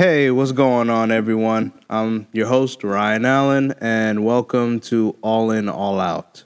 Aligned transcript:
Hey, 0.00 0.30
what's 0.30 0.52
going 0.52 0.90
on, 0.90 1.10
everyone? 1.10 1.72
I'm 1.90 2.28
your 2.30 2.46
host, 2.46 2.84
Ryan 2.84 3.24
Allen, 3.24 3.74
and 3.80 4.24
welcome 4.24 4.78
to 4.82 5.16
All 5.22 5.50
In, 5.50 5.68
All 5.68 5.98
Out. 5.98 6.44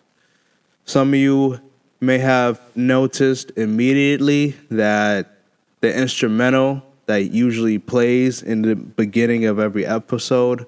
Some 0.86 1.08
of 1.08 1.16
you 1.16 1.60
may 2.00 2.16
have 2.16 2.58
noticed 2.74 3.52
immediately 3.58 4.56
that 4.70 5.36
the 5.82 5.94
instrumental 5.94 6.80
that 7.04 7.24
usually 7.24 7.78
plays 7.78 8.42
in 8.42 8.62
the 8.62 8.74
beginning 8.74 9.44
of 9.44 9.58
every 9.58 9.84
episode 9.84 10.64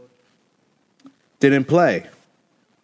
didn't 1.41 1.65
play. 1.65 2.07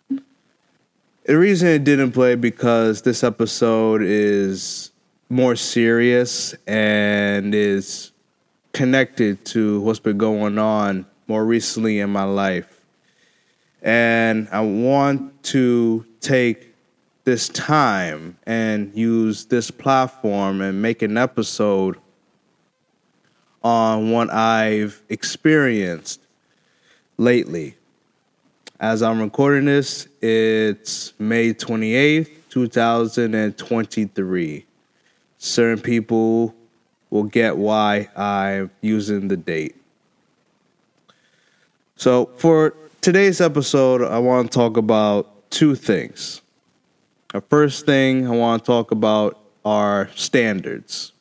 The 0.08 1.36
reason 1.36 1.68
it 1.68 1.84
didn't 1.84 2.12
play 2.12 2.36
because 2.36 3.02
this 3.02 3.22
episode 3.22 4.00
is 4.02 4.92
more 5.28 5.56
serious 5.56 6.54
and 6.66 7.54
is 7.54 8.12
connected 8.72 9.44
to 9.46 9.80
what's 9.80 9.98
been 9.98 10.18
going 10.18 10.58
on 10.58 11.06
more 11.26 11.44
recently 11.44 11.98
in 12.00 12.10
my 12.10 12.24
life. 12.24 12.80
And 13.82 14.48
I 14.52 14.60
want 14.60 15.42
to 15.44 16.04
take 16.20 16.74
this 17.24 17.48
time 17.48 18.36
and 18.46 18.94
use 18.96 19.46
this 19.46 19.70
platform 19.70 20.60
and 20.60 20.82
make 20.82 21.02
an 21.02 21.16
episode 21.16 21.96
on 23.62 24.10
what 24.10 24.30
I've 24.30 25.02
experienced 25.08 26.20
lately. 27.16 27.76
As 28.80 29.02
I'm 29.02 29.20
recording 29.20 29.66
this, 29.66 30.08
it's 30.22 31.12
May 31.18 31.52
28th, 31.52 32.30
2023. 32.48 34.66
Certain 35.36 35.80
people 35.80 36.54
will 37.10 37.24
get 37.24 37.56
why 37.56 38.08
I'm 38.16 38.70
using 38.80 39.28
the 39.28 39.36
date. 39.36 39.76
So, 41.96 42.30
for 42.36 42.74
today's 43.00 43.40
episode, 43.40 44.02
I 44.02 44.18
want 44.18 44.50
to 44.50 44.56
talk 44.56 44.76
about 44.76 45.50
two 45.50 45.74
things. 45.74 46.40
The 47.32 47.40
first 47.42 47.84
thing 47.84 48.26
I 48.26 48.30
want 48.30 48.64
to 48.64 48.66
talk 48.66 48.90
about 48.90 49.38
are 49.64 50.08
standards. 50.14 51.12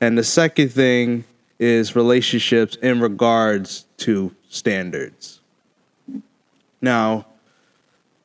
And 0.00 0.16
the 0.16 0.24
second 0.24 0.70
thing 0.70 1.24
is 1.58 1.94
relationships 1.94 2.76
in 2.76 3.00
regards 3.00 3.84
to 3.98 4.34
standards. 4.48 5.40
Now, 6.80 7.26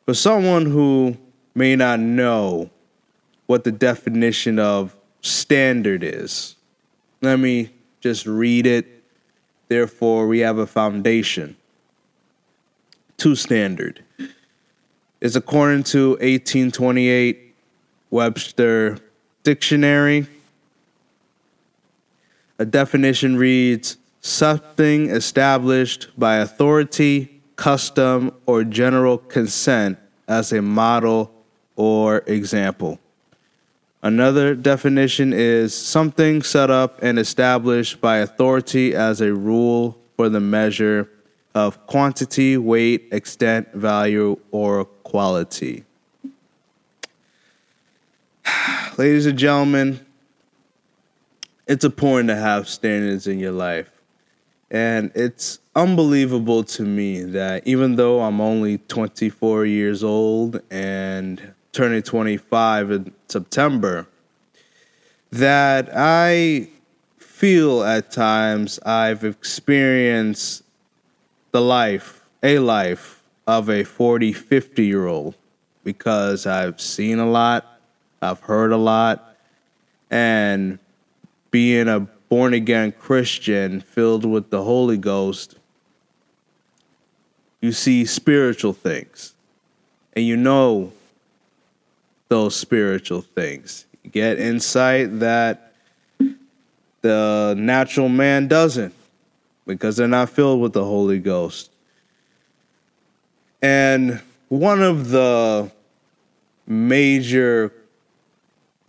for 0.06 0.14
someone 0.14 0.66
who 0.66 1.18
may 1.54 1.76
not 1.76 2.00
know 2.00 2.70
what 3.48 3.64
the 3.64 3.72
definition 3.72 4.58
of 4.58 4.96
standard 5.26 6.04
is, 6.04 6.56
let 7.22 7.40
me 7.40 7.72
just 8.00 8.26
read 8.28 8.68
it. 8.68 9.04
Therefore, 9.68 10.28
we 10.28 10.40
have 10.40 10.58
a 10.60 10.68
foundation. 10.68 11.58
Two 13.18 13.36
standard 13.36 14.04
is 15.22 15.36
according 15.36 15.84
to 15.84 16.10
1828 16.12 17.56
Webster 18.12 19.00
Dictionary. 19.44 20.28
A 22.60 22.66
definition 22.66 23.38
reads 23.38 23.98
something 24.22 25.10
established 25.10 26.10
by 26.18 26.38
authority, 26.38 27.42
custom, 27.56 28.32
or 28.46 28.64
general 28.64 29.18
consent 29.18 29.98
as 30.28 30.52
a 30.52 30.62
model 30.62 31.34
or 31.76 32.20
example. 32.28 33.00
Another 34.06 34.54
definition 34.54 35.34
is 35.34 35.74
something 35.74 36.44
set 36.44 36.70
up 36.70 37.02
and 37.02 37.18
established 37.18 38.00
by 38.00 38.18
authority 38.18 38.94
as 38.94 39.20
a 39.20 39.34
rule 39.34 39.98
for 40.16 40.30
the 40.30 40.40
measure 40.40 41.10
of 41.56 41.88
quantity, 41.88 42.56
weight, 42.56 43.08
extent, 43.12 43.74
value, 43.74 44.38
or 44.52 44.86
quality. 44.86 45.86
Ladies 49.00 49.26
and 49.26 49.40
gentlemen, 49.40 50.06
it's 51.66 51.84
important 51.84 52.30
to 52.30 52.36
have 52.36 52.70
standards 52.70 53.26
in 53.26 53.40
your 53.40 53.54
life. 53.54 53.90
And 54.70 55.12
it's 55.16 55.58
unbelievable 55.76 56.64
to 56.64 56.84
me 56.84 57.24
that 57.24 57.66
even 57.66 57.96
though 57.96 58.22
I'm 58.22 58.40
only 58.40 58.78
24 58.78 59.66
years 59.66 60.04
old 60.04 60.62
and 60.70 61.55
turning 61.76 62.02
25 62.02 62.92
in 62.92 63.14
September, 63.28 64.08
that 65.32 65.90
I 65.94 66.70
feel 67.18 67.84
at 67.84 68.12
times 68.12 68.80
I've 68.86 69.26
experienced 69.26 70.64
the 71.52 71.60
life, 71.60 72.24
a 72.42 72.60
life 72.60 73.22
of 73.46 73.70
a 73.70 73.84
40, 73.84 74.32
50 74.32 74.86
year 74.86 75.08
old 75.08 75.36
because 75.84 76.48
I've 76.48 76.80
seen 76.80 77.20
a 77.20 77.30
lot, 77.30 77.80
I've 78.22 78.40
heard 78.40 78.72
a 78.72 78.78
lot, 78.78 79.36
and 80.10 80.80
being 81.52 81.90
a 81.90 82.00
born 82.00 82.54
again 82.54 82.94
Christian 82.94 83.82
filled 83.82 84.26
with 84.26 84.50
the 84.50 84.64
Holy 84.64 84.98
Ghost, 84.98 85.56
you 87.60 87.74
see 87.74 88.06
spiritual 88.06 88.74
things. 88.74 89.34
And 90.14 90.26
you 90.26 90.38
know 90.38 90.94
those 92.28 92.56
spiritual 92.56 93.22
things. 93.22 93.86
Get 94.12 94.40
insight 94.40 95.20
that 95.20 95.74
the 97.02 97.56
natural 97.58 98.10
man 98.10 98.48
doesn't 98.48 98.94
because 99.66 99.98
they're 99.98 100.08
not 100.08 100.30
filled 100.30 100.62
with 100.62 100.74
the 100.74 100.84
Holy 100.84 101.20
Ghost. 101.20 101.72
And 103.62 104.22
one 104.50 104.82
of 104.82 105.10
the 105.10 105.72
major 106.68 107.72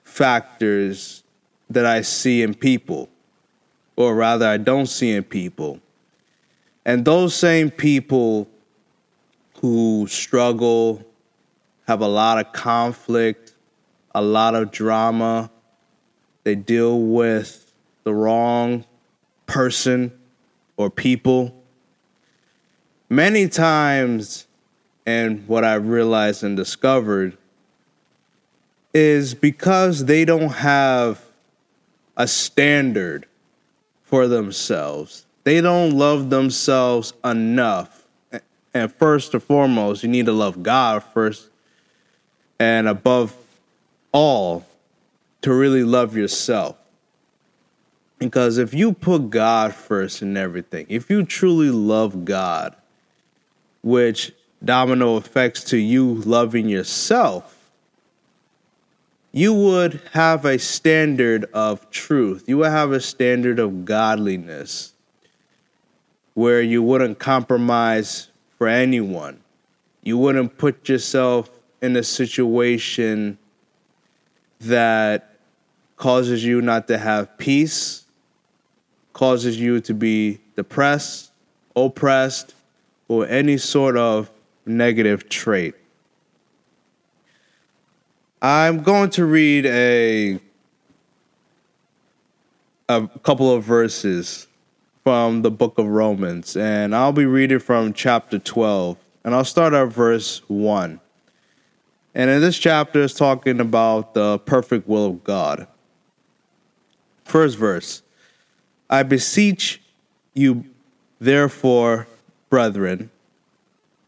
factors 0.04 1.22
that 1.70 1.86
I 1.86 2.02
see 2.02 2.42
in 2.42 2.54
people, 2.54 3.08
or 3.96 4.14
rather, 4.14 4.46
I 4.46 4.56
don't 4.56 4.86
see 4.86 5.12
in 5.12 5.24
people, 5.24 5.80
and 6.84 7.04
those 7.04 7.34
same 7.34 7.70
people 7.70 8.48
who 9.60 10.06
struggle, 10.08 11.04
have 11.86 12.00
a 12.00 12.08
lot 12.08 12.38
of 12.38 12.52
conflict, 12.52 13.54
a 14.14 14.22
lot 14.22 14.54
of 14.54 14.70
drama, 14.70 15.50
they 16.44 16.54
deal 16.54 17.00
with 17.00 17.72
the 18.04 18.14
wrong 18.14 18.84
person 19.46 20.12
or 20.76 20.90
people. 20.90 21.52
Many 23.08 23.48
times, 23.48 24.46
and 25.04 25.46
what 25.48 25.64
I've 25.64 25.88
realized 25.88 26.42
and 26.42 26.56
discovered 26.56 27.36
is 28.92 29.34
because 29.34 30.06
they 30.06 30.24
don't 30.24 30.50
have 30.50 31.20
a 32.16 32.26
standard 32.26 33.26
for 34.02 34.26
themselves. 34.26 35.26
They 35.44 35.60
don't 35.60 35.92
love 35.92 36.30
themselves 36.30 37.12
enough. 37.24 38.06
And 38.74 38.92
first 38.92 39.34
and 39.34 39.42
foremost, 39.42 40.02
you 40.02 40.08
need 40.08 40.26
to 40.26 40.32
love 40.32 40.62
God 40.62 41.02
first 41.02 41.50
and 42.58 42.88
above 42.88 43.34
all 44.12 44.66
to 45.42 45.52
really 45.52 45.84
love 45.84 46.16
yourself. 46.16 46.76
Because 48.18 48.58
if 48.58 48.72
you 48.72 48.92
put 48.92 49.30
God 49.30 49.74
first 49.74 50.22
in 50.22 50.36
everything, 50.36 50.86
if 50.88 51.10
you 51.10 51.22
truly 51.24 51.70
love 51.70 52.24
God, 52.24 52.74
which 53.82 54.32
domino 54.64 55.16
effects 55.16 55.64
to 55.64 55.76
you 55.76 56.14
loving 56.14 56.68
yourself, 56.68 57.52
you 59.32 59.52
would 59.52 60.00
have 60.12 60.46
a 60.46 60.58
standard 60.58 61.44
of 61.52 61.90
truth. 61.90 62.44
You 62.48 62.58
would 62.58 62.70
have 62.70 62.92
a 62.92 63.00
standard 63.00 63.58
of 63.58 63.84
godliness 63.84 64.94
where 66.32 66.62
you 66.62 66.82
wouldn't 66.82 67.18
compromise 67.18 68.28
for 68.56 68.66
anyone. 68.66 69.40
You 70.02 70.16
wouldn't 70.16 70.56
put 70.56 70.88
yourself 70.88 71.50
in 71.82 71.96
a 71.96 72.02
situation 72.02 73.38
that 74.60 75.36
causes 75.96 76.44
you 76.44 76.60
not 76.62 76.88
to 76.88 76.98
have 76.98 77.36
peace, 77.38 78.04
causes 79.12 79.58
you 79.58 79.80
to 79.80 79.94
be 79.94 80.38
depressed, 80.56 81.30
oppressed, 81.74 82.54
or 83.08 83.26
any 83.26 83.56
sort 83.56 83.96
of 83.96 84.30
negative 84.64 85.28
trait. 85.28 85.74
I'm 88.42 88.82
going 88.82 89.10
to 89.10 89.24
read 89.24 89.66
a 89.66 90.40
a 92.88 93.08
couple 93.22 93.52
of 93.52 93.64
verses 93.64 94.46
from 95.02 95.42
the 95.42 95.50
book 95.50 95.78
of 95.78 95.86
Romans, 95.86 96.56
and 96.56 96.94
I'll 96.94 97.12
be 97.12 97.26
reading 97.26 97.58
from 97.58 97.92
chapter 97.92 98.38
12, 98.38 98.96
and 99.24 99.34
I'll 99.34 99.44
start 99.44 99.72
at 99.72 99.86
verse 99.86 100.42
1. 100.48 101.00
And 102.16 102.30
in 102.30 102.40
this 102.40 102.58
chapter, 102.58 103.02
it's 103.02 103.12
talking 103.12 103.60
about 103.60 104.14
the 104.14 104.38
perfect 104.38 104.88
will 104.88 105.04
of 105.04 105.22
God. 105.22 105.68
First 107.24 107.58
verse 107.58 108.02
I 108.88 109.02
beseech 109.02 109.82
you, 110.32 110.64
therefore, 111.20 112.06
brethren, 112.48 113.10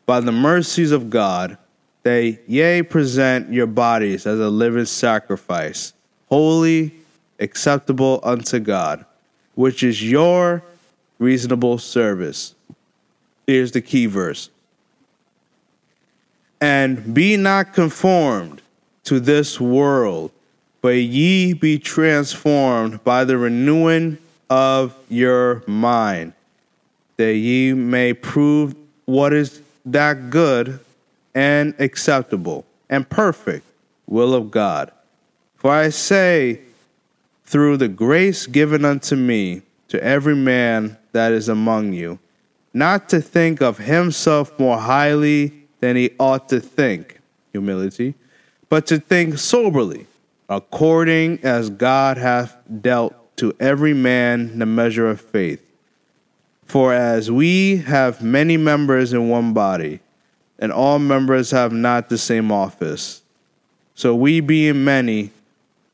by 0.06 0.20
the 0.20 0.32
mercies 0.32 0.90
of 0.90 1.10
God, 1.10 1.58
that 2.02 2.38
ye 2.46 2.80
present 2.82 3.52
your 3.52 3.66
bodies 3.66 4.24
as 4.24 4.40
a 4.40 4.48
living 4.48 4.86
sacrifice, 4.86 5.92
holy, 6.30 6.94
acceptable 7.40 8.20
unto 8.22 8.58
God, 8.58 9.04
which 9.54 9.82
is 9.82 10.02
your 10.02 10.62
reasonable 11.18 11.76
service. 11.76 12.54
Here's 13.46 13.72
the 13.72 13.82
key 13.82 14.06
verse. 14.06 14.48
And 16.60 17.14
be 17.14 17.36
not 17.36 17.72
conformed 17.72 18.62
to 19.04 19.20
this 19.20 19.60
world, 19.60 20.32
but 20.80 20.96
ye 20.96 21.52
be 21.52 21.78
transformed 21.78 23.02
by 23.04 23.24
the 23.24 23.38
renewing 23.38 24.18
of 24.50 24.94
your 25.08 25.62
mind, 25.66 26.32
that 27.16 27.34
ye 27.34 27.72
may 27.72 28.12
prove 28.12 28.74
what 29.04 29.32
is 29.32 29.62
that 29.84 30.30
good 30.30 30.80
and 31.34 31.74
acceptable 31.78 32.64
and 32.90 33.08
perfect 33.08 33.64
will 34.06 34.34
of 34.34 34.50
God. 34.50 34.90
For 35.56 35.70
I 35.70 35.90
say, 35.90 36.60
through 37.44 37.78
the 37.78 37.88
grace 37.88 38.46
given 38.46 38.84
unto 38.84 39.16
me, 39.16 39.62
to 39.88 40.02
every 40.04 40.36
man 40.36 40.98
that 41.12 41.32
is 41.32 41.48
among 41.48 41.94
you, 41.94 42.18
not 42.74 43.08
to 43.08 43.20
think 43.20 43.62
of 43.62 43.78
himself 43.78 44.58
more 44.58 44.78
highly 44.78 45.57
than 45.80 45.96
he 45.96 46.10
ought 46.18 46.48
to 46.48 46.60
think, 46.60 47.20
humility, 47.52 48.14
but 48.68 48.86
to 48.86 48.98
think 48.98 49.38
soberly, 49.38 50.06
according 50.48 51.38
as 51.42 51.70
God 51.70 52.18
hath 52.18 52.56
dealt 52.80 53.14
to 53.36 53.54
every 53.60 53.94
man 53.94 54.58
the 54.58 54.66
measure 54.66 55.08
of 55.08 55.20
faith. 55.20 55.64
For 56.64 56.92
as 56.92 57.30
we 57.30 57.78
have 57.78 58.22
many 58.22 58.56
members 58.56 59.12
in 59.12 59.28
one 59.28 59.52
body, 59.52 60.00
and 60.58 60.72
all 60.72 60.98
members 60.98 61.52
have 61.52 61.72
not 61.72 62.08
the 62.08 62.18
same 62.18 62.50
office, 62.50 63.22
so 63.94 64.14
we, 64.14 64.40
being 64.40 64.84
many, 64.84 65.30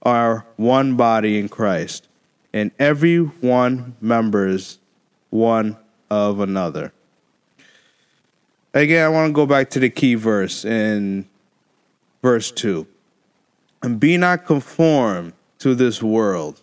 are 0.02 0.44
one 0.56 0.96
body 0.96 1.38
in 1.38 1.48
Christ, 1.48 2.08
and 2.52 2.70
every 2.78 3.18
one 3.18 3.94
members 4.00 4.78
one 5.30 5.76
of 6.10 6.40
another. 6.40 6.92
Again, 8.74 9.04
I 9.04 9.08
want 9.08 9.28
to 9.28 9.32
go 9.32 9.46
back 9.46 9.70
to 9.70 9.78
the 9.78 9.88
key 9.88 10.16
verse 10.16 10.64
in 10.64 11.28
verse 12.22 12.50
2. 12.50 12.84
And 13.84 14.00
be 14.00 14.16
not 14.16 14.46
conformed 14.46 15.32
to 15.60 15.76
this 15.76 16.02
world. 16.02 16.60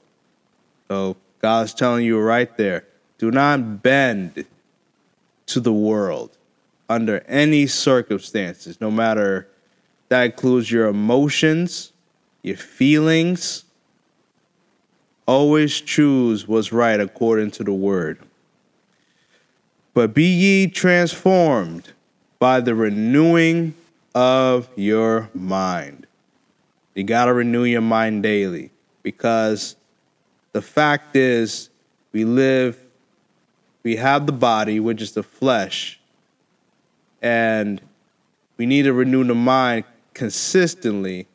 So 0.89 1.15
God's 1.39 1.73
telling 1.73 2.05
you 2.05 2.19
right 2.19 2.55
there 2.57 2.85
do 3.17 3.31
not 3.31 3.81
bend 3.81 4.45
to 5.45 5.59
the 5.61 5.71
world 5.71 6.37
under 6.89 7.19
any 7.27 7.65
circumstances, 7.67 8.81
no 8.81 8.91
matter 8.91 9.47
that 10.09 10.23
includes 10.23 10.69
your 10.69 10.87
emotions, 10.87 11.93
your 12.41 12.57
feelings. 12.57 13.63
Always 15.25 15.79
choose 15.79 16.45
what's 16.45 16.73
right 16.73 16.99
according 16.99 17.51
to 17.51 17.63
the 17.63 17.71
word. 17.71 18.19
But 19.93 20.13
be 20.13 20.25
ye 20.25 20.67
transformed 20.67 21.93
by 22.41 22.59
the 22.59 22.73
renewing 22.73 23.71
of 24.15 24.67
your 24.75 25.29
mind. 25.35 26.07
You 26.95 27.03
got 27.03 27.25
to 27.25 27.33
renew 27.33 27.65
your 27.65 27.81
mind 27.81 28.23
daily 28.23 28.71
because 29.03 29.75
the 30.51 30.61
fact 30.63 31.15
is, 31.15 31.69
we 32.11 32.25
live, 32.25 32.81
we 33.83 33.95
have 33.97 34.25
the 34.25 34.31
body, 34.31 34.79
which 34.79 35.03
is 35.03 35.11
the 35.11 35.21
flesh, 35.21 35.99
and 37.21 37.79
we 38.57 38.65
need 38.65 38.83
to 38.83 38.93
renew 38.93 39.23
the 39.23 39.35
mind 39.35 39.83
consistently 40.15 41.27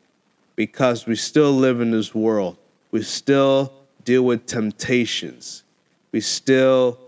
because 0.57 1.07
we 1.07 1.15
still 1.15 1.53
live 1.53 1.81
in 1.81 1.93
this 1.93 2.17
world. 2.17 2.57
We 2.91 3.05
still 3.05 3.73
deal 4.05 4.23
with 4.23 4.45
temptations. 4.47 5.63
We 6.11 6.21
still 6.21 6.99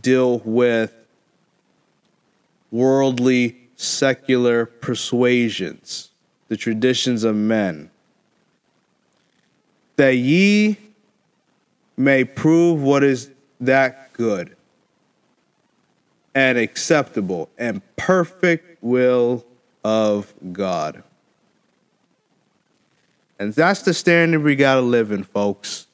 deal 0.00 0.38
with 0.44 0.94
worldly, 2.70 3.56
secular 3.76 4.66
persuasions, 4.66 6.10
the 6.48 6.56
traditions 6.56 7.24
of 7.24 7.34
men. 7.34 7.90
That 9.96 10.16
ye 10.16 10.76
may 11.96 12.24
prove 12.24 12.82
what 12.82 13.02
is 13.02 13.30
that 13.60 14.12
good 14.12 14.56
and 16.34 16.56
acceptable 16.56 17.48
and 17.58 17.82
perfect 17.96 18.82
will 18.82 19.44
of 19.84 20.32
God. 20.52 21.02
And 23.38 23.52
that's 23.52 23.82
the 23.82 23.94
standard 23.94 24.42
we 24.42 24.56
got 24.56 24.76
to 24.76 24.80
live 24.80 25.12
in, 25.12 25.24
folks. 25.24 25.86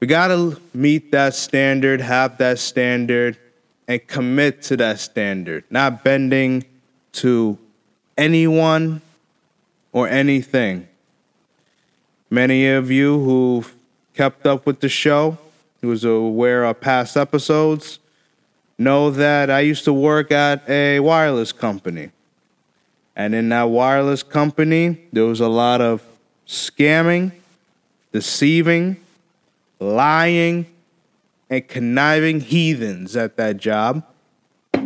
We 0.00 0.06
got 0.06 0.28
to 0.28 0.60
meet 0.74 1.12
that 1.12 1.34
standard, 1.34 2.00
have 2.00 2.38
that 2.38 2.58
standard, 2.58 3.38
and 3.92 4.06
commit 4.06 4.62
to 4.62 4.76
that 4.78 4.98
standard, 4.98 5.64
not 5.70 6.02
bending 6.02 6.64
to 7.12 7.58
anyone 8.16 9.02
or 9.92 10.08
anything. 10.08 10.88
Many 12.30 12.68
of 12.68 12.90
you 12.90 13.22
who've 13.22 13.74
kept 14.14 14.46
up 14.46 14.64
with 14.64 14.80
the 14.80 14.88
show, 14.88 15.36
who's 15.82 16.04
aware 16.04 16.64
of 16.64 16.80
past 16.80 17.16
episodes, 17.16 17.98
know 18.78 19.10
that 19.10 19.50
I 19.50 19.60
used 19.60 19.84
to 19.84 19.92
work 19.92 20.32
at 20.32 20.66
a 20.68 21.00
wireless 21.00 21.52
company. 21.52 22.10
And 23.14 23.34
in 23.34 23.50
that 23.50 23.64
wireless 23.64 24.22
company, 24.22 24.98
there 25.12 25.24
was 25.24 25.40
a 25.40 25.48
lot 25.48 25.82
of 25.82 26.02
scamming, 26.46 27.32
deceiving, 28.10 28.96
lying, 29.78 30.71
and 31.52 31.68
conniving 31.68 32.40
heathens 32.40 33.14
at 33.14 33.36
that 33.36 33.58
job. 33.58 34.06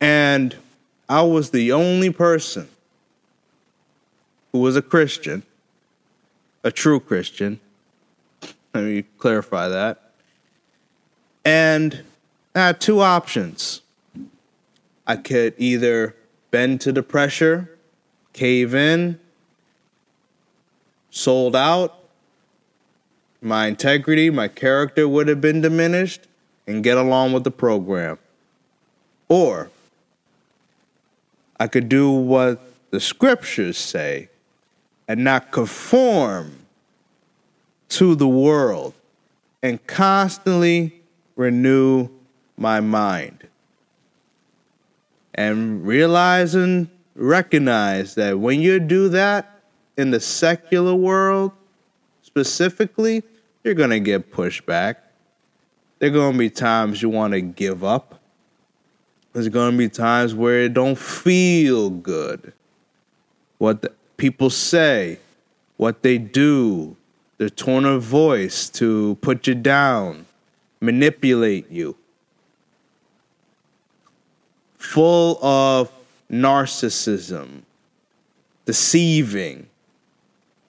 and 0.00 0.56
I 1.08 1.22
was 1.22 1.50
the 1.50 1.72
only 1.72 2.10
person 2.10 2.68
who 4.52 4.60
was 4.60 4.76
a 4.76 4.82
Christian, 4.82 5.42
a 6.62 6.70
true 6.70 7.00
Christian. 7.00 7.58
Let 8.72 8.84
me 8.84 9.02
clarify 9.18 9.66
that. 9.66 10.12
And 11.44 12.04
I 12.54 12.66
had 12.66 12.80
two 12.80 13.00
options. 13.00 13.80
I 15.04 15.16
could 15.16 15.54
either 15.58 16.14
bend 16.52 16.80
to 16.82 16.92
the 16.92 17.02
pressure, 17.02 17.76
cave 18.32 18.72
in, 18.72 19.18
sold 21.10 21.56
out, 21.56 22.01
my 23.42 23.66
integrity, 23.66 24.30
my 24.30 24.48
character 24.48 25.08
would 25.08 25.28
have 25.28 25.40
been 25.40 25.60
diminished, 25.60 26.28
and 26.66 26.84
get 26.84 26.96
along 26.96 27.32
with 27.32 27.44
the 27.44 27.50
program. 27.50 28.18
Or 29.28 29.70
I 31.58 31.66
could 31.66 31.88
do 31.88 32.10
what 32.10 32.60
the 32.90 33.00
scriptures 33.00 33.76
say 33.76 34.28
and 35.08 35.24
not 35.24 35.50
conform 35.50 36.52
to 37.88 38.14
the 38.14 38.28
world 38.28 38.94
and 39.62 39.84
constantly 39.86 41.00
renew 41.36 42.08
my 42.56 42.80
mind. 42.80 43.46
And 45.34 45.84
realize 45.86 46.54
and 46.54 46.88
recognize 47.14 48.14
that 48.14 48.38
when 48.38 48.60
you 48.60 48.78
do 48.78 49.08
that 49.10 49.60
in 49.96 50.10
the 50.10 50.20
secular 50.20 50.94
world, 50.94 51.52
specifically, 52.22 53.22
you're 53.64 53.74
going 53.74 53.90
to 53.90 54.00
get 54.00 54.32
pushback. 54.32 54.96
There 55.98 56.10
are 56.10 56.12
going 56.12 56.32
to 56.32 56.38
be 56.38 56.50
times 56.50 57.00
you 57.00 57.08
want 57.08 57.32
to 57.32 57.40
give 57.40 57.84
up. 57.84 58.20
There's 59.32 59.48
going 59.48 59.72
to 59.72 59.78
be 59.78 59.88
times 59.88 60.34
where 60.34 60.62
it 60.62 60.74
don't 60.74 60.98
feel 60.98 61.90
good. 61.90 62.52
What 63.58 63.94
people 64.16 64.50
say, 64.50 65.20
what 65.76 66.02
they 66.02 66.18
do, 66.18 66.96
their 67.38 67.48
tone 67.48 67.84
of 67.84 68.02
voice 68.02 68.68
to 68.70 69.16
put 69.20 69.46
you 69.46 69.54
down, 69.54 70.26
manipulate 70.80 71.70
you. 71.70 71.96
Full 74.76 75.42
of 75.44 75.90
narcissism, 76.30 77.62
deceiving, 78.66 79.68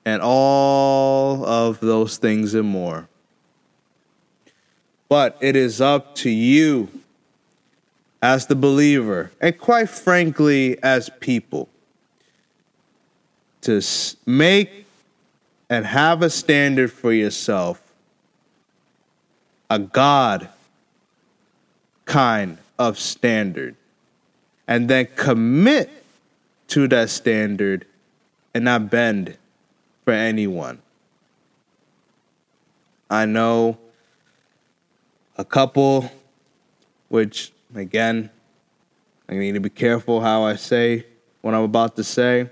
and 0.06 0.22
all 0.22 1.46
of 1.46 1.80
those 1.80 2.18
things 2.18 2.54
and 2.54 2.68
more. 2.68 3.08
But 5.10 5.38
it 5.42 5.56
is 5.56 5.80
up 5.80 6.16
to 6.16 6.30
you 6.30 6.90
as 8.22 8.48
the 8.48 8.56
believer, 8.56 9.32
and 9.42 9.58
quite 9.58 9.90
frankly, 9.90 10.82
as 10.82 11.10
people, 11.20 11.68
to 13.62 13.82
make 14.26 14.86
and 15.70 15.86
have 15.86 16.22
a 16.22 16.30
standard 16.30 16.92
for 16.92 17.12
yourself 17.12 17.82
a 19.70 19.80
God 19.80 20.50
kind 22.06 22.58
of 22.78 23.00
standard, 23.00 23.76
and 24.68 24.90
then 24.90 25.08
commit 25.16 25.90
to 26.68 26.88
that 26.90 27.10
standard 27.10 27.86
and 28.54 28.66
not 28.66 28.90
bend 28.90 29.38
for 30.04 30.12
anyone. 30.12 30.82
I 33.10 33.26
know 33.26 33.78
a 35.38 35.46
couple, 35.46 36.12
which 37.10 37.52
again, 37.76 38.30
I 39.30 39.36
need 39.36 39.54
to 39.54 39.60
be 39.60 39.70
careful 39.70 40.22
how 40.22 40.44
I 40.44 40.56
say 40.56 41.06
what 41.42 41.54
I'm 41.54 41.64
about 41.64 41.96
to 41.98 42.04
say, 42.04 42.50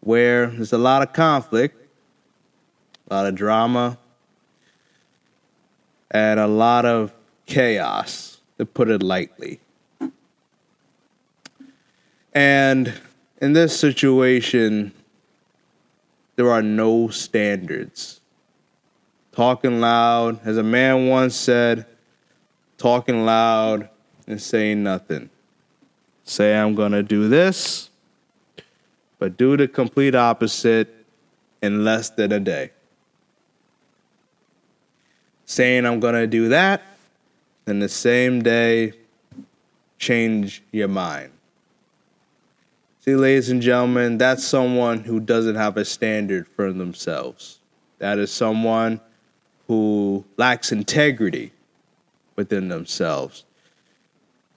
where 0.00 0.46
there's 0.48 0.72
a 0.72 0.78
lot 0.78 1.02
of 1.02 1.12
conflict, 1.12 1.80
a 3.08 3.14
lot 3.14 3.26
of 3.26 3.34
drama, 3.34 3.98
and 6.10 6.40
a 6.40 6.46
lot 6.46 6.84
of 6.84 7.12
chaos, 7.46 8.40
to 8.58 8.66
put 8.66 8.88
it 8.88 9.02
lightly. 9.02 9.60
And 12.32 12.92
in 13.40 13.52
this 13.52 13.78
situation, 13.78 14.92
there 16.36 16.50
are 16.50 16.62
no 16.62 17.08
standards. 17.08 18.20
Talking 19.32 19.80
loud, 19.80 20.40
as 20.46 20.56
a 20.56 20.62
man 20.62 21.08
once 21.08 21.34
said, 21.34 21.86
talking 22.78 23.24
loud 23.24 23.88
and 24.26 24.40
saying 24.40 24.82
nothing. 24.82 25.28
Say, 26.24 26.56
I'm 26.56 26.74
going 26.74 26.92
to 26.92 27.02
do 27.02 27.28
this, 27.28 27.90
but 29.18 29.36
do 29.36 29.56
the 29.56 29.68
complete 29.68 30.14
opposite 30.14 30.92
in 31.62 31.84
less 31.84 32.10
than 32.10 32.32
a 32.32 32.40
day. 32.40 32.70
Saying, 35.46 35.86
I'm 35.86 36.00
going 36.00 36.14
to 36.14 36.26
do 36.26 36.48
that, 36.48 36.82
and 37.66 37.80
the 37.80 37.88
same 37.88 38.42
day, 38.42 38.92
change 39.98 40.62
your 40.72 40.88
mind. 40.88 41.30
See, 43.08 43.14
ladies 43.14 43.50
and 43.50 43.62
gentlemen, 43.62 44.18
that's 44.18 44.44
someone 44.44 45.04
who 45.04 45.20
doesn't 45.20 45.54
have 45.54 45.76
a 45.76 45.84
standard 45.84 46.48
for 46.56 46.72
themselves. 46.72 47.60
That 48.00 48.18
is 48.18 48.32
someone 48.32 49.00
who 49.68 50.24
lacks 50.36 50.72
integrity 50.72 51.52
within 52.34 52.66
themselves. 52.66 53.44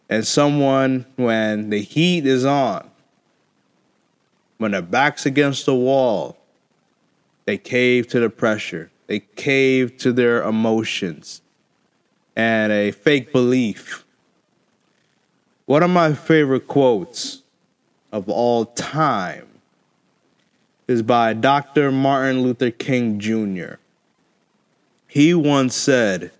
And 0.10 0.25
someone, 0.25 1.06
when 1.15 1.70
the 1.70 1.84
heat 1.84 2.25
is 2.25 2.44
on, 2.44 2.89
when 4.58 4.72
their 4.72 4.82
back's 4.82 5.27
against 5.27 5.68
the 5.68 5.75
wall, 5.75 6.36
they 7.46 7.60
cave 7.60 8.08
to 8.08 8.20
the 8.20 8.32
pressure, 8.32 8.89
they 9.06 9.20
cave 9.20 9.96
to 10.00 10.12
their 10.12 10.41
emotions 10.41 11.44
and 12.36 12.72
a 12.72 12.89
fake 12.89 13.32
belief. 13.32 14.06
One 15.68 15.84
of 15.84 15.91
my 15.91 16.15
favorite 16.15 16.68
quotes 16.68 17.44
of 18.12 18.30
all 18.30 18.66
time 18.66 19.48
is 20.88 21.01
by 21.01 21.34
Dr. 21.34 21.92
Martin 21.92 22.42
Luther 22.42 22.72
King 22.72 23.20
Jr. 23.20 23.75
He 25.08 25.34
once 25.34 25.75
said, 25.75 26.32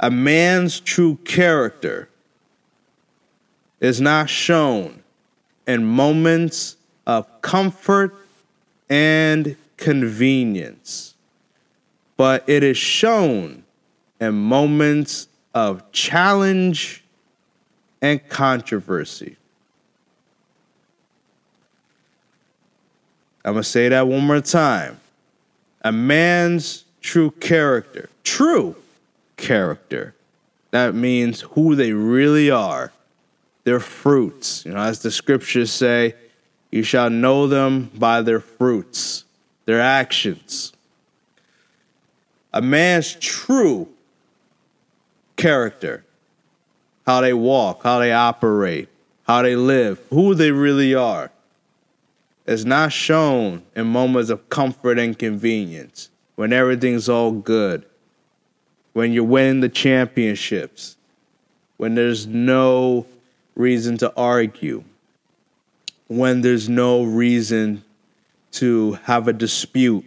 A 0.00 0.10
man's 0.10 0.80
true 0.80 1.16
character 1.24 2.08
is 3.80 4.00
not 4.00 4.28
shown 4.28 5.02
in 5.66 5.84
moments 5.84 6.76
of 7.06 7.40
comfort 7.40 8.14
and 8.88 9.56
convenience, 9.76 11.14
but 12.16 12.48
it 12.48 12.62
is 12.62 12.76
shown 12.76 13.64
in 14.20 14.34
moments 14.34 15.28
of 15.54 15.90
challenge 15.92 17.04
and 18.02 18.26
controversy. 18.28 19.36
I'm 23.46 23.52
going 23.52 23.62
to 23.62 23.68
say 23.68 23.88
that 23.88 24.08
one 24.08 24.26
more 24.26 24.40
time. 24.40 24.98
A 25.82 25.92
man's 25.92 26.84
true 27.00 27.30
character, 27.30 28.10
true 28.24 28.74
character, 29.36 30.16
that 30.72 30.96
means 30.96 31.42
who 31.42 31.76
they 31.76 31.92
really 31.92 32.50
are, 32.50 32.92
their 33.62 33.78
fruits. 33.78 34.64
You 34.66 34.72
know, 34.72 34.80
as 34.80 34.98
the 34.98 35.12
scriptures 35.12 35.70
say, 35.70 36.16
you 36.72 36.82
shall 36.82 37.08
know 37.08 37.46
them 37.46 37.88
by 37.94 38.20
their 38.20 38.40
fruits, 38.40 39.22
their 39.64 39.80
actions. 39.80 40.72
A 42.52 42.60
man's 42.60 43.14
true 43.14 43.88
character, 45.36 46.02
how 47.06 47.20
they 47.20 47.32
walk, 47.32 47.84
how 47.84 48.00
they 48.00 48.12
operate, 48.12 48.88
how 49.24 49.42
they 49.42 49.54
live, 49.54 50.00
who 50.10 50.34
they 50.34 50.50
really 50.50 50.96
are 50.96 51.30
is 52.46 52.64
not 52.64 52.92
shown 52.92 53.62
in 53.74 53.86
moments 53.86 54.30
of 54.30 54.48
comfort 54.48 54.98
and 54.98 55.18
convenience, 55.18 56.10
when 56.36 56.52
everything's 56.52 57.08
all 57.08 57.32
good, 57.32 57.84
when 58.92 59.12
you're 59.12 59.24
winning 59.24 59.60
the 59.60 59.68
championships, 59.68 60.96
when 61.76 61.94
there's 61.94 62.26
no 62.26 63.06
reason 63.54 63.98
to 63.98 64.14
argue, 64.16 64.84
when 66.06 66.40
there's 66.40 66.68
no 66.68 67.02
reason 67.02 67.82
to 68.52 68.92
have 69.04 69.28
a 69.28 69.32
dispute, 69.32 70.04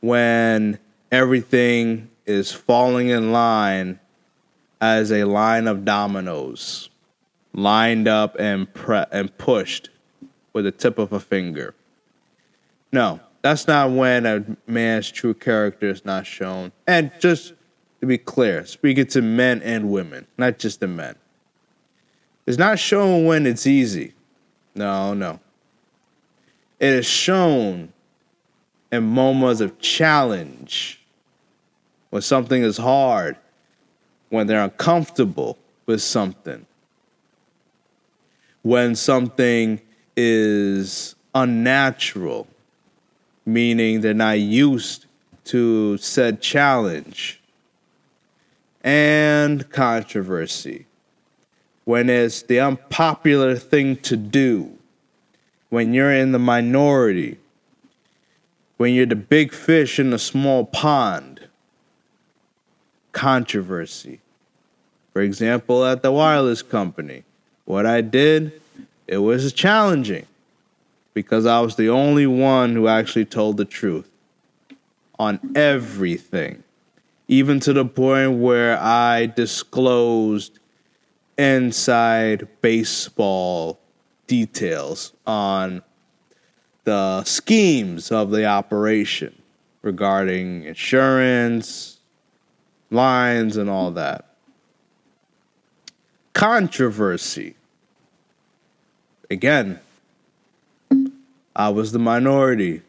when 0.00 0.78
everything 1.12 2.08
is 2.24 2.50
falling 2.50 3.08
in 3.08 3.32
line 3.32 4.00
as 4.80 5.12
a 5.12 5.24
line 5.24 5.66
of 5.66 5.84
dominoes 5.84 6.88
lined 7.52 8.06
up 8.06 8.36
and 8.38 8.72
pre- 8.74 9.04
and 9.10 9.36
pushed 9.38 9.88
with 10.56 10.64
the 10.64 10.72
tip 10.72 10.98
of 10.98 11.12
a 11.12 11.20
finger. 11.20 11.74
No, 12.90 13.20
that's 13.42 13.68
not 13.68 13.90
when 13.90 14.24
a 14.24 14.42
man's 14.66 15.10
true 15.10 15.34
character 15.34 15.90
is 15.90 16.02
not 16.06 16.26
shown. 16.26 16.72
And 16.86 17.12
just 17.20 17.52
to 18.00 18.06
be 18.06 18.16
clear, 18.16 18.64
speaking 18.64 19.06
to 19.08 19.20
men 19.20 19.60
and 19.60 19.90
women, 19.90 20.26
not 20.38 20.58
just 20.58 20.80
the 20.80 20.86
men. 20.86 21.14
It's 22.46 22.56
not 22.56 22.78
shown 22.78 23.26
when 23.26 23.46
it's 23.46 23.66
easy. 23.66 24.14
No, 24.74 25.12
no. 25.12 25.40
It 26.80 26.94
is 26.94 27.04
shown 27.04 27.92
in 28.90 29.04
moments 29.04 29.60
of 29.60 29.78
challenge, 29.78 31.02
when 32.08 32.22
something 32.22 32.62
is 32.62 32.78
hard, 32.78 33.36
when 34.30 34.46
they're 34.46 34.64
uncomfortable 34.64 35.58
with 35.84 36.00
something, 36.00 36.64
when 38.62 38.94
something 38.94 39.82
is 40.16 41.14
unnatural, 41.34 42.46
meaning 43.44 44.00
they're 44.00 44.14
not 44.14 44.38
used 44.38 45.06
to 45.44 45.96
said 45.98 46.40
challenge, 46.40 47.40
and 48.82 49.68
controversy, 49.70 50.86
when 51.84 52.10
it's 52.10 52.42
the 52.42 52.58
unpopular 52.58 53.56
thing 53.56 53.96
to 53.96 54.16
do, 54.16 54.76
when 55.70 55.92
you're 55.92 56.12
in 56.12 56.32
the 56.32 56.38
minority, 56.38 57.38
when 58.76 58.92
you're 58.94 59.06
the 59.06 59.16
big 59.16 59.52
fish 59.52 59.98
in 59.98 60.10
the 60.10 60.18
small 60.18 60.64
pond, 60.64 61.40
controversy. 63.12 64.20
For 65.12 65.22
example, 65.22 65.84
at 65.84 66.02
the 66.02 66.12
wireless 66.12 66.62
company, 66.62 67.24
what 67.64 67.86
I 67.86 68.00
did 68.00 68.60
it 69.06 69.18
was 69.18 69.52
challenging 69.52 70.26
because 71.14 71.46
I 71.46 71.60
was 71.60 71.76
the 71.76 71.88
only 71.88 72.26
one 72.26 72.74
who 72.74 72.88
actually 72.88 73.24
told 73.24 73.56
the 73.56 73.64
truth 73.64 74.10
on 75.18 75.40
everything, 75.54 76.62
even 77.28 77.60
to 77.60 77.72
the 77.72 77.84
point 77.84 78.38
where 78.38 78.78
I 78.78 79.26
disclosed 79.26 80.58
inside 81.38 82.48
baseball 82.60 83.78
details 84.26 85.12
on 85.26 85.82
the 86.84 87.24
schemes 87.24 88.12
of 88.12 88.30
the 88.30 88.44
operation 88.44 89.42
regarding 89.82 90.64
insurance, 90.64 91.98
lines, 92.90 93.56
and 93.56 93.70
all 93.70 93.90
that. 93.92 94.36
Controversy 96.32 97.56
again, 99.30 99.80
I 101.54 101.68
was 101.70 101.92
the 101.92 101.98
minority. 101.98 102.82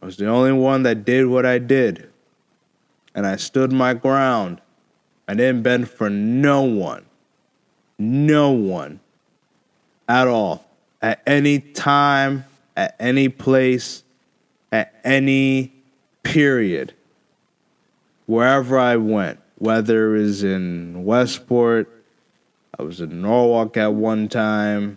I 0.00 0.06
was 0.06 0.16
the 0.16 0.26
only 0.26 0.52
one 0.52 0.82
that 0.84 1.04
did 1.04 1.26
what 1.26 1.44
I 1.46 1.58
did. 1.58 2.08
And 3.14 3.26
I 3.26 3.36
stood 3.36 3.72
my 3.72 3.94
ground. 3.94 4.60
I 5.28 5.34
didn't 5.34 5.62
bend 5.62 5.90
for 5.90 6.08
no 6.10 6.62
one. 6.62 7.04
No 7.98 8.50
one 8.50 9.00
at 10.08 10.28
all. 10.28 10.64
At 11.00 11.20
any 11.26 11.58
time, 11.60 12.44
at 12.76 12.96
any 12.98 13.28
place, 13.28 14.02
at 14.70 14.94
any 15.04 15.72
period. 16.22 16.94
wherever 18.26 18.78
I 18.78 18.96
went, 18.96 19.40
whether 19.58 20.16
it 20.16 20.20
was 20.22 20.42
in 20.42 21.04
Westport, 21.04 21.88
I 22.78 22.82
was 22.82 23.00
in 23.00 23.20
Norwalk 23.20 23.76
at 23.76 23.92
one 23.92 24.28
time, 24.28 24.96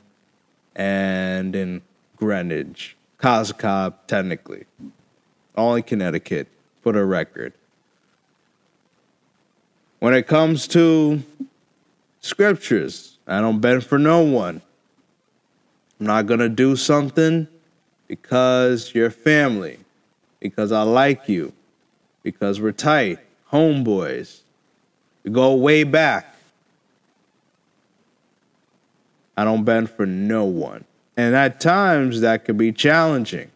and 0.76 1.56
in 1.56 1.82
Greenwich, 2.18 2.96
Cos 3.18 3.52
Cob, 3.52 3.96
technically. 4.08 4.66
Only 5.56 5.82
Connecticut, 5.82 6.48
for 6.82 6.92
the 6.92 7.04
record. 7.04 7.54
When 10.00 10.14
it 10.14 10.28
comes 10.28 10.68
to 10.70 11.24
scriptures, 12.20 13.18
I 13.26 13.42
don't 13.42 13.60
bend 13.60 13.86
for 13.86 13.98
no 13.98 14.22
one. 14.22 14.62
I'm 16.00 16.06
not 16.06 16.28
going 16.28 16.42
to 16.42 16.50
do 16.50 16.76
something 16.76 17.48
because 18.08 18.94
you're 18.94 19.10
family, 19.10 19.80
because 20.40 20.72
I 20.72 20.84
like 20.84 21.28
you, 21.28 21.54
because 22.22 22.62
we're 22.62 22.72
tight, 22.72 23.20
homeboys. 23.52 24.42
We 25.24 25.32
go 25.32 25.56
way 25.56 25.84
back. 25.84 26.35
I 29.38 29.44
don't 29.44 29.64
bend 29.64 29.90
for 29.90 30.06
no 30.06 30.46
one. 30.46 30.86
And 31.18 31.36
at 31.36 31.60
times 31.60 32.22
that 32.22 32.46
can 32.46 32.58
be 32.58 32.72
challenging 32.72 33.52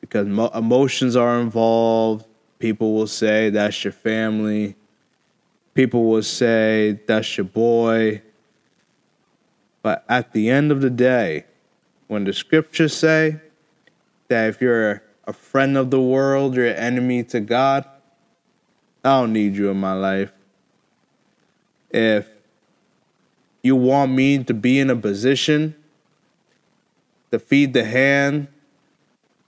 because 0.00 0.26
mo- 0.26 0.50
emotions 0.54 1.16
are 1.16 1.40
involved. 1.40 2.26
People 2.58 2.94
will 2.94 3.06
say 3.06 3.50
that's 3.50 3.84
your 3.84 3.92
family. 3.92 4.76
People 5.74 6.04
will 6.04 6.22
say 6.22 7.00
that's 7.06 7.36
your 7.36 7.44
boy. 7.44 8.22
But 9.82 10.04
at 10.08 10.32
the 10.32 10.50
end 10.50 10.72
of 10.72 10.80
the 10.80 10.90
day, 10.90 11.44
when 12.08 12.24
the 12.24 12.32
scriptures 12.32 12.96
say 12.96 13.36
that 14.28 14.48
if 14.48 14.60
you're 14.60 15.02
a 15.26 15.32
friend 15.32 15.76
of 15.76 15.90
the 15.90 16.00
world, 16.00 16.56
you're 16.56 16.66
an 16.66 16.76
enemy 16.76 17.22
to 17.24 17.40
God, 17.40 17.84
I 19.04 19.20
don't 19.20 19.32
need 19.32 19.54
you 19.54 19.70
in 19.70 19.78
my 19.78 19.92
life. 19.92 20.32
If 21.90 22.26
you 23.62 23.76
want 23.76 24.12
me 24.12 24.42
to 24.44 24.54
be 24.54 24.78
in 24.78 24.90
a 24.90 24.96
position 24.96 25.74
to 27.30 27.38
feed 27.38 27.72
the 27.72 27.84
hand 27.84 28.48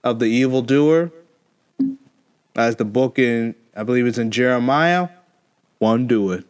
of 0.02 0.19
the 0.19 0.26
evildoer, 0.26 1.11
as 2.57 2.76
the 2.76 2.85
book 2.85 3.19
in, 3.19 3.55
I 3.76 3.83
believe 3.83 4.07
it's 4.07 4.19
in 4.19 4.31
Jeremiah, 4.31 5.09
won't 5.79 6.09
do 6.09 6.33
it. 6.33 6.45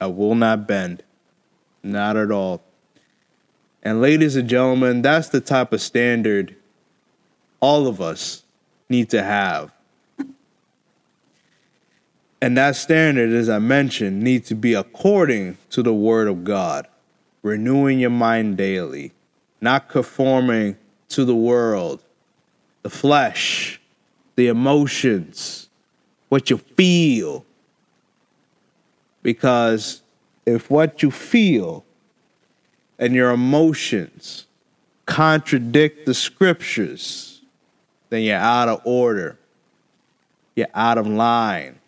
I 0.00 0.06
will 0.06 0.34
not 0.34 0.66
bend. 0.66 1.02
Not 1.82 2.16
at 2.16 2.30
all. 2.30 2.62
And 3.82 4.00
ladies 4.00 4.36
and 4.36 4.48
gentlemen, 4.48 5.02
that's 5.02 5.28
the 5.28 5.40
type 5.40 5.72
of 5.72 5.80
standard 5.82 6.56
all 7.60 7.86
of 7.86 8.00
us 8.00 8.42
need 8.88 9.10
to 9.10 9.22
have. 9.22 9.72
And 12.44 12.58
that 12.58 12.76
standard, 12.76 13.32
as 13.32 13.48
I 13.48 13.58
mentioned, 13.58 14.22
needs 14.22 14.48
to 14.48 14.54
be 14.54 14.74
according 14.74 15.56
to 15.70 15.82
the 15.82 15.94
Word 15.94 16.28
of 16.28 16.44
God, 16.44 16.86
renewing 17.42 17.98
your 18.00 18.10
mind 18.10 18.58
daily, 18.58 19.12
not 19.62 19.88
conforming 19.88 20.76
to 21.08 21.24
the 21.24 21.34
world, 21.34 22.02
the 22.82 22.90
flesh, 22.90 23.80
the 24.36 24.48
emotions, 24.48 25.70
what 26.28 26.50
you 26.50 26.58
feel. 26.58 27.46
Because 29.22 30.02
if 30.44 30.70
what 30.70 31.02
you 31.02 31.10
feel 31.10 31.82
and 32.98 33.14
your 33.14 33.30
emotions 33.30 34.44
contradict 35.06 36.04
the 36.04 36.12
scriptures, 36.12 37.40
then 38.10 38.20
you're 38.20 38.36
out 38.36 38.68
of 38.68 38.82
order. 38.84 39.38
You're 40.54 40.68
out 40.74 40.98
of 40.98 41.06
line. 41.06 41.80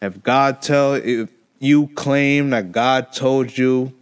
If 0.00 0.22
God 0.22 0.60
tell 0.60 0.94
if 0.94 1.30
you 1.58 1.88
claim 1.88 2.50
that 2.50 2.72
God 2.72 3.12
told 3.12 3.56
you 3.56 3.92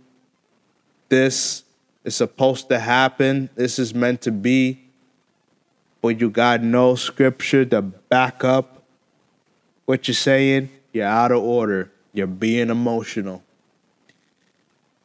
this 1.09 1.62
is 2.05 2.16
supposed 2.16 2.69
to 2.71 2.79
happen, 2.79 3.49
this 3.55 3.79
is 3.79 3.95
meant 3.95 4.23
to 4.23 4.33
be, 4.33 4.81
but 6.01 6.21
you 6.21 6.31
got 6.31 6.62
no 6.62 6.95
scripture 6.95 7.64
to 7.66 7.83
back 7.83 8.43
up 8.43 8.83
what 9.85 10.09
you're 10.09 10.14
saying, 10.14 10.71
you're 10.93 11.07
out 11.07 11.33
of 11.33 11.43
order. 11.43 11.90
You're 12.12 12.27
being 12.27 12.71
emotional. 12.71 13.43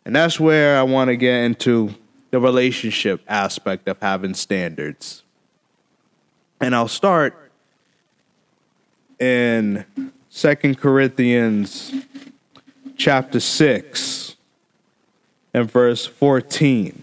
And 0.05 0.15
that's 0.15 0.39
where 0.39 0.77
I 0.77 0.83
want 0.83 1.09
to 1.09 1.15
get 1.15 1.43
into 1.43 1.93
the 2.31 2.39
relationship 2.39 3.21
aspect 3.27 3.87
of 3.87 3.97
having 4.01 4.33
standards. 4.33 5.23
And 6.59 6.75
I'll 6.75 6.87
start 6.87 7.51
in 9.19 9.85
Second 10.37 10.77
Corinthians 10.77 11.91
chapter 12.95 13.39
6 13.39 14.35
and 15.51 15.71
verse 15.71 16.05
14. 16.05 17.01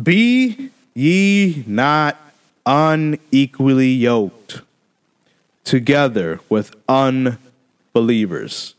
Be 0.00 0.70
ye 0.94 1.64
not 1.66 2.16
unequally 2.64 3.88
yoked 3.88 4.60
together 5.64 6.38
with 6.48 6.76
unbelievers. 6.88 8.76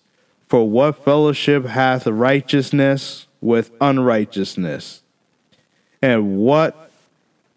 For 0.48 0.70
what 0.70 1.04
fellowship 1.04 1.66
hath 1.66 2.08
righteousness 2.08 3.28
with 3.42 3.72
unrighteousness? 3.82 5.02
And 6.02 6.38
what 6.38 6.92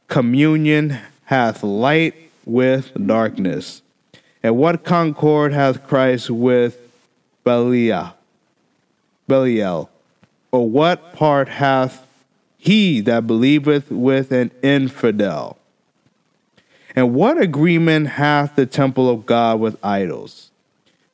communion 0.08 0.98
hath 1.26 1.62
light 1.62 2.16
with 2.44 2.90
darkness? 3.06 3.82
And 4.44 4.59
what 4.59 4.85
concord 4.85 5.54
hath 5.54 5.87
Christ 5.87 6.28
with 6.28 6.78
Belial? 7.44 8.12
Belial? 9.26 9.88
Or 10.52 10.68
what 10.68 11.14
part 11.14 11.48
hath 11.48 12.07
he 12.59 13.00
that 13.00 13.26
believeth 13.26 13.90
with 13.90 14.33
an 14.33 14.50
infidel? 14.62 15.57
And 16.94 17.14
what 17.14 17.40
agreement 17.40 18.09
hath 18.09 18.54
the 18.54 18.66
temple 18.66 19.09
of 19.09 19.24
God 19.24 19.61
with 19.61 19.83
idols? 19.83 20.50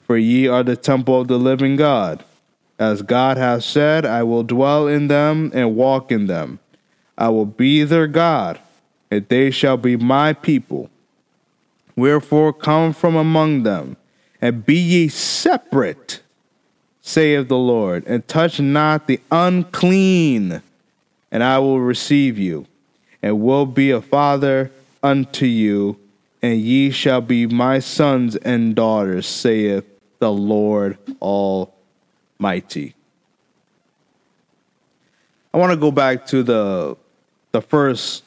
For 0.02 0.16
ye 0.16 0.48
are 0.48 0.64
the 0.64 0.76
temple 0.76 1.20
of 1.20 1.28
the 1.28 1.38
living 1.38 1.76
God. 1.76 2.24
As 2.80 3.00
God 3.00 3.36
hath 3.36 3.62
said, 3.62 4.04
I 4.04 4.24
will 4.24 4.42
dwell 4.42 4.88
in 4.88 5.06
them 5.06 5.52
and 5.54 5.76
walk 5.76 6.10
in 6.10 6.26
them. 6.26 6.58
I 7.16 7.28
will 7.28 7.46
be 7.46 7.84
their 7.84 8.08
God, 8.08 8.58
and 9.08 9.28
they 9.28 9.52
shall 9.52 9.76
be 9.76 9.96
my 9.96 10.32
people. 10.32 10.90
Wherefore 12.00 12.54
come 12.54 12.94
from 12.94 13.14
among 13.14 13.64
them, 13.64 13.98
and 14.40 14.64
be 14.64 14.76
ye 14.76 15.08
separate, 15.08 16.22
saith 17.02 17.48
the 17.48 17.58
Lord, 17.58 18.04
and 18.06 18.26
touch 18.26 18.58
not 18.58 19.06
the 19.06 19.20
unclean, 19.30 20.62
and 21.30 21.44
I 21.44 21.58
will 21.58 21.80
receive 21.80 22.38
you, 22.38 22.66
and 23.22 23.42
will 23.42 23.66
be 23.66 23.90
a 23.90 24.00
father 24.00 24.72
unto 25.02 25.44
you, 25.44 25.98
and 26.40 26.58
ye 26.58 26.90
shall 26.90 27.20
be 27.20 27.46
my 27.46 27.80
sons 27.80 28.34
and 28.36 28.74
daughters, 28.74 29.26
saith 29.26 29.84
the 30.20 30.32
Lord 30.32 30.96
Almighty. 31.20 32.94
I 35.52 35.58
want 35.58 35.72
to 35.72 35.76
go 35.76 35.90
back 35.90 36.26
to 36.28 36.42
the 36.42 36.96
the 37.52 37.60
first 37.60 38.24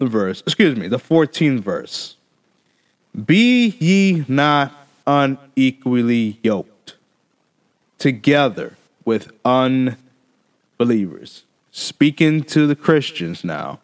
verse, 0.00 0.40
excuse 0.40 0.76
me, 0.76 0.88
the 0.88 0.98
14th 0.98 1.60
verse. 1.60 2.16
Be 3.26 3.68
ye 3.78 4.24
not 4.28 4.72
unequally 5.06 6.38
yoked 6.42 6.96
together 7.98 8.76
with 9.04 9.30
unbelievers. 9.44 11.44
Speaking 11.72 12.42
to 12.44 12.66
the 12.66 12.76
Christians 12.76 13.44
now. 13.44 13.80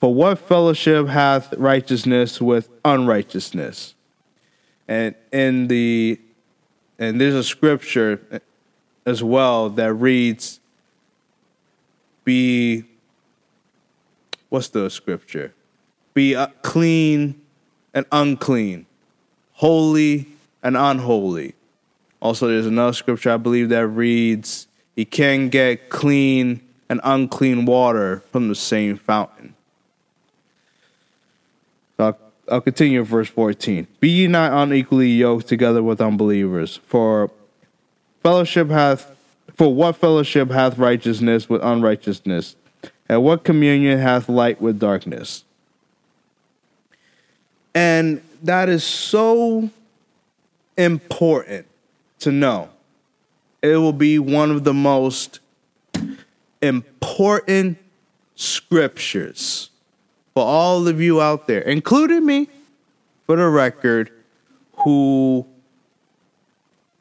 For 0.00 0.14
what 0.14 0.38
fellowship 0.38 1.08
hath 1.08 1.52
righteousness 1.54 2.40
with 2.40 2.70
unrighteousness? 2.84 3.94
And 4.88 5.14
in 5.32 5.68
the 5.68 6.18
and 6.98 7.20
there's 7.20 7.34
a 7.34 7.44
scripture 7.44 8.40
as 9.06 9.22
well 9.22 9.70
that 9.70 9.94
reads, 9.94 10.60
"Be 12.24 12.84
what's 14.48 14.68
the 14.68 14.90
scripture? 14.90 15.54
Be 16.14 16.36
clean 16.62 17.39
and 17.94 18.06
unclean, 18.12 18.86
holy 19.52 20.26
and 20.62 20.76
unholy." 20.76 21.54
Also, 22.20 22.48
there's 22.48 22.66
another 22.66 22.92
scripture 22.92 23.30
I 23.30 23.36
believe 23.36 23.68
that 23.70 23.86
reads, 23.86 24.66
"You 24.96 25.06
can 25.06 25.48
get 25.48 25.88
clean 25.88 26.60
and 26.88 27.00
unclean 27.04 27.64
water 27.64 28.22
from 28.32 28.48
the 28.48 28.54
same 28.54 28.96
fountain." 28.96 29.54
I'll 31.98 32.60
continue 32.60 33.04
verse 33.04 33.28
14. 33.28 33.86
Be 34.00 34.08
ye 34.08 34.26
not 34.26 34.52
unequally 34.52 35.10
yoked 35.10 35.46
together 35.46 35.84
with 35.84 36.00
unbelievers, 36.00 36.80
for 36.84 37.30
fellowship 38.24 38.70
hath 38.70 39.16
for 39.54 39.72
what 39.72 39.94
fellowship 39.96 40.50
hath 40.50 40.78
righteousness 40.78 41.48
with 41.48 41.62
unrighteousness? 41.62 42.56
And 43.08 43.22
what 43.22 43.44
communion 43.44 43.98
hath 43.98 44.28
light 44.28 44.60
with 44.60 44.80
darkness? 44.80 45.44
And 47.74 48.22
that 48.42 48.68
is 48.68 48.84
so 48.84 49.70
important 50.76 51.66
to 52.20 52.32
know. 52.32 52.68
It 53.62 53.76
will 53.76 53.92
be 53.92 54.18
one 54.18 54.50
of 54.50 54.64
the 54.64 54.74
most 54.74 55.40
important 56.62 57.78
scriptures 58.34 59.70
for 60.34 60.44
all 60.44 60.88
of 60.88 61.00
you 61.00 61.20
out 61.20 61.46
there, 61.46 61.60
including 61.60 62.24
me, 62.24 62.48
for 63.26 63.36
the 63.36 63.48
record, 63.48 64.10
who 64.84 65.46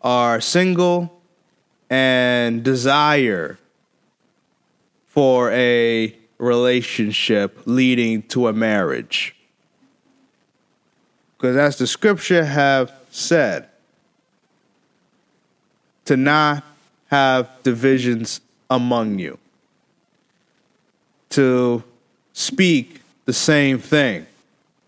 are 0.01 0.41
single 0.41 1.21
and 1.89 2.63
desire 2.63 3.57
for 5.07 5.51
a 5.51 6.15
relationship 6.37 7.61
leading 7.65 8.21
to 8.23 8.47
a 8.47 8.53
marriage. 8.53 9.35
Because 11.39 11.55
as 11.55 11.77
the 11.77 11.87
scripture 11.87 12.43
have 12.43 12.91
said, 13.11 13.69
to 16.03 16.17
not 16.17 16.65
have 17.07 17.49
divisions 17.63 18.41
among 18.69 19.19
you, 19.19 19.39
to 21.29 21.81
speak 22.33 23.01
the 23.25 23.31
same 23.31 23.79
thing. 23.79 24.25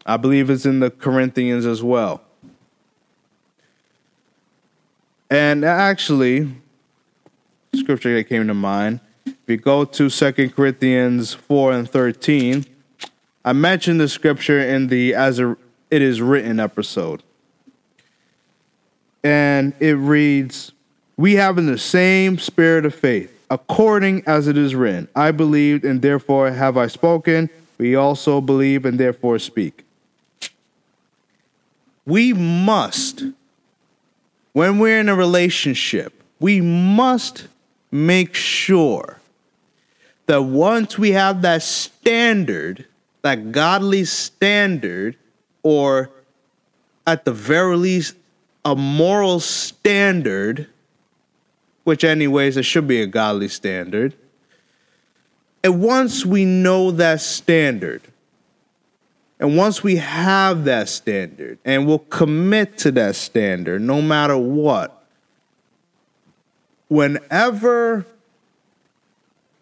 I 0.05 0.17
believe 0.17 0.49
it's 0.49 0.65
in 0.65 0.81
the 0.81 0.91
Corinthians 0.91 1.65
as 1.65 1.81
well. 1.81 2.21
And 5.29 5.63
actually, 5.63 6.51
scripture 7.75 8.13
that 8.15 8.25
came 8.25 8.47
to 8.47 8.53
mind, 8.53 8.99
if 9.25 9.37
you 9.47 9.55
go 9.55 9.85
to 9.85 10.09
Second 10.09 10.53
Corinthians 10.53 11.33
4 11.33 11.71
and 11.71 11.89
13, 11.89 12.65
I 13.45 13.53
mentioned 13.53 14.01
the 14.01 14.09
scripture 14.09 14.59
in 14.59 14.87
the 14.87 15.15
As 15.15 15.39
a, 15.39 15.55
It 15.91 16.01
Is 16.01 16.21
Written 16.21 16.59
episode. 16.59 17.21
And 19.23 19.73
it 19.79 19.93
reads, 19.93 20.71
We 21.17 21.35
have 21.35 21.59
in 21.59 21.67
the 21.67 21.77
same 21.77 22.39
spirit 22.39 22.85
of 22.85 22.95
faith, 22.95 23.31
according 23.51 24.23
as 24.25 24.47
it 24.47 24.57
is 24.57 24.73
written, 24.73 25.07
I 25.15 25.31
believed 25.31 25.85
and 25.85 26.01
therefore 26.01 26.49
have 26.51 26.77
I 26.77 26.87
spoken. 26.87 27.49
We 27.77 27.95
also 27.95 28.41
believe 28.41 28.85
and 28.85 28.99
therefore 28.99 29.37
speak. 29.37 29.83
We 32.05 32.33
must 32.33 33.23
when 34.53 34.79
we're 34.79 34.99
in 34.99 35.09
a 35.09 35.15
relationship, 35.15 36.13
we 36.39 36.61
must 36.61 37.47
make 37.91 38.35
sure 38.35 39.19
that 40.25 40.43
once 40.43 40.97
we 40.97 41.11
have 41.11 41.41
that 41.41 41.63
standard, 41.63 42.85
that 43.21 43.51
godly 43.51 44.05
standard, 44.05 45.15
or 45.63 46.09
at 47.05 47.25
the 47.25 47.31
very 47.31 47.77
least, 47.77 48.15
a 48.63 48.75
moral 48.75 49.39
standard, 49.39 50.67
which, 51.83 52.03
anyways, 52.03 52.57
it 52.57 52.63
should 52.63 52.87
be 52.87 53.01
a 53.01 53.07
godly 53.07 53.47
standard. 53.47 54.13
And 55.63 55.81
once 55.81 56.25
we 56.25 56.45
know 56.45 56.91
that 56.91 57.21
standard, 57.21 58.01
and 59.39 59.57
once 59.57 59.83
we 59.83 59.95
have 59.95 60.65
that 60.65 60.87
standard 60.87 61.57
and 61.65 61.87
we'll 61.87 61.99
commit 61.99 62.77
to 62.79 62.91
that 62.91 63.15
standard 63.15 63.81
no 63.81 63.99
matter 63.99 64.37
what, 64.37 65.03
whenever 66.87 68.05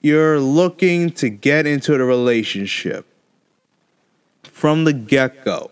you're 0.02 0.40
looking 0.40 1.12
to 1.12 1.30
get 1.30 1.66
into 1.66 1.98
the 1.98 2.04
relationship 2.04 3.06
from 4.44 4.84
the 4.84 4.92
get 4.92 5.46
go, 5.46 5.72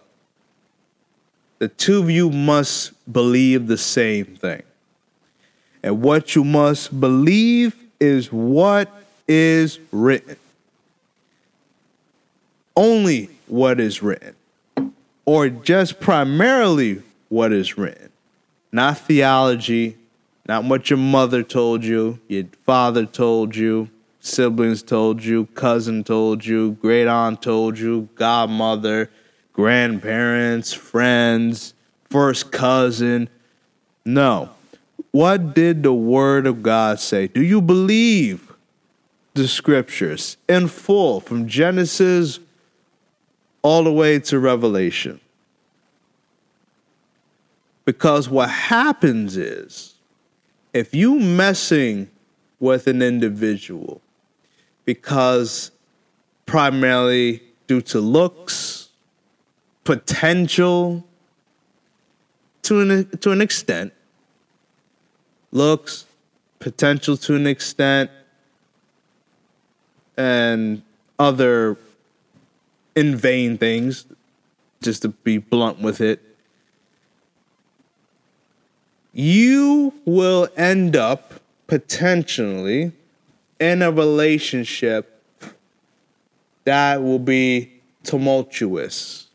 the 1.60 1.68
two 1.68 2.00
of 2.00 2.10
you 2.10 2.30
must 2.30 2.92
believe 3.12 3.68
the 3.68 3.78
same 3.78 4.26
thing. 4.26 4.64
And 5.84 6.02
what 6.02 6.36
you 6.36 6.44
must 6.44 7.00
believe 7.00 7.76
is 8.00 8.32
what 8.32 8.90
is 9.28 9.80
written. 9.92 10.38
Only 12.76 13.30
what 13.48 13.80
is 13.80 14.04
written, 14.04 14.36
or 15.26 15.50
just 15.50 16.00
primarily 16.00 17.02
what 17.30 17.52
is 17.52 17.78
written, 17.78 18.10
not 18.72 19.00
theology, 19.00 19.98
not 20.48 20.64
what 20.64 20.90
your 20.90 20.98
mother 20.98 21.42
told 21.42 21.84
you, 21.84 22.20
your 22.28 22.44
father 22.66 23.06
told 23.06 23.56
you, 23.56 23.90
siblings 24.20 24.84
told 24.84 25.24
you, 25.24 25.46
cousin 25.48 26.04
told 26.04 26.46
you, 26.46 26.72
great 26.74 27.08
aunt 27.08 27.42
told 27.42 27.80
you, 27.80 28.10
godmother, 28.16 29.10
grandparents, 29.58 30.72
friends, 30.72 31.74
first 32.10 32.54
cousin. 32.54 33.28
No. 34.06 34.52
What 35.12 35.54
did 35.54 35.84
the 35.84 35.94
Word 35.94 36.48
of 36.48 36.64
God 36.64 37.02
say? 37.02 37.28
Do 37.28 37.44
you 37.44 37.62
believe 37.62 38.48
the 39.38 39.48
scriptures 39.48 40.36
in 40.50 40.68
full 40.68 41.20
from 41.20 41.48
Genesis 41.48 42.40
all 43.62 43.84
the 43.84 43.92
way 43.92 44.20
to 44.20 44.40
Revelation. 44.40 45.20
Because 47.86 48.28
what 48.30 48.50
happens 48.50 49.38
is, 49.38 49.96
if 50.74 50.94
you 50.94 51.20
messing 51.20 52.10
with 52.60 52.88
an 52.88 53.02
individual 53.02 54.02
because 54.86 55.72
primarily 56.46 57.42
due 57.68 57.82
to 57.82 58.00
looks, 58.00 58.87
potential, 59.88 61.02
to 62.62 62.82
an, 62.82 63.18
to 63.20 63.32
an 63.32 63.40
extent, 63.40 63.94
looks, 65.54 66.06
potential 66.60 67.16
to 67.16 67.36
an 67.36 67.48
extent, 67.48 68.12
and 70.18 70.82
other 71.18 71.78
in 72.98 73.16
vain 73.16 73.58
things, 73.58 74.06
just 74.82 75.04
to 75.04 75.08
be 75.08 75.38
blunt 75.38 75.80
with 75.80 76.02
it, 76.02 76.22
you 79.14 79.94
will 80.04 80.50
end 80.58 80.98
up 80.98 81.36
potentially 81.66 82.92
in 83.58 83.82
a 83.82 83.90
relationship 83.90 85.24
that 86.66 87.02
will 87.02 87.20
be 87.20 87.72
tumultuous, 88.04 89.27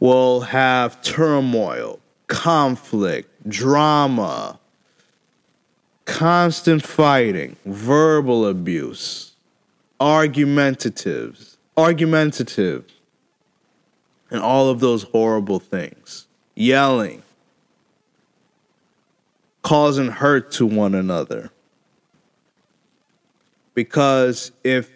will 0.00 0.40
have 0.40 1.00
turmoil, 1.02 2.00
conflict, 2.26 3.30
drama, 3.48 4.58
constant 6.04 6.84
fighting, 6.84 7.56
verbal 7.64 8.46
abuse, 8.46 9.32
argumentatives 10.00 11.54
argumentative, 11.76 12.84
and 14.30 14.40
all 14.40 14.68
of 14.68 14.80
those 14.80 15.04
horrible 15.04 15.58
things, 15.58 16.26
yelling, 16.54 17.22
causing 19.62 20.08
hurt 20.08 20.50
to 20.52 20.66
one 20.66 20.94
another. 20.94 21.50
Because 23.74 24.52
if 24.62 24.90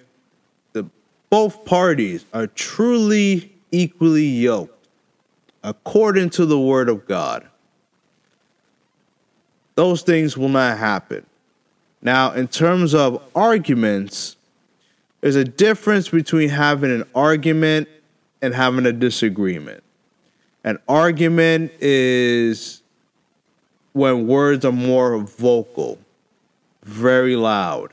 the 0.73 0.89
both 1.31 1.65
parties 1.65 2.25
are 2.33 2.47
truly 2.47 3.53
equally 3.73 4.25
yoked 4.27 4.78
according 5.63 6.31
to 6.31 6.47
the 6.47 6.59
word 6.59 6.89
of 6.89 7.07
God, 7.07 7.47
those 9.75 10.03
things 10.03 10.37
will 10.37 10.49
not 10.49 10.79
happen. 10.79 11.25
Now, 12.03 12.33
in 12.33 12.49
terms 12.49 12.95
of 12.95 13.23
arguments, 13.35 14.37
there's 15.21 15.37
a 15.37 15.45
difference 15.45 16.09
between 16.09 16.49
having 16.49 16.91
an 16.93 17.05
argument 17.15 17.89
and 18.41 18.55
having 18.55 18.87
a 18.87 18.93
disagreement. 18.93 19.83
An 20.65 20.79
argument 20.89 21.73
is 21.81 22.83
when 23.93 24.27
words 24.27 24.65
are 24.65 24.73
more 24.73 25.19
vocal, 25.19 25.99
very 26.85 27.37
loud. 27.37 27.93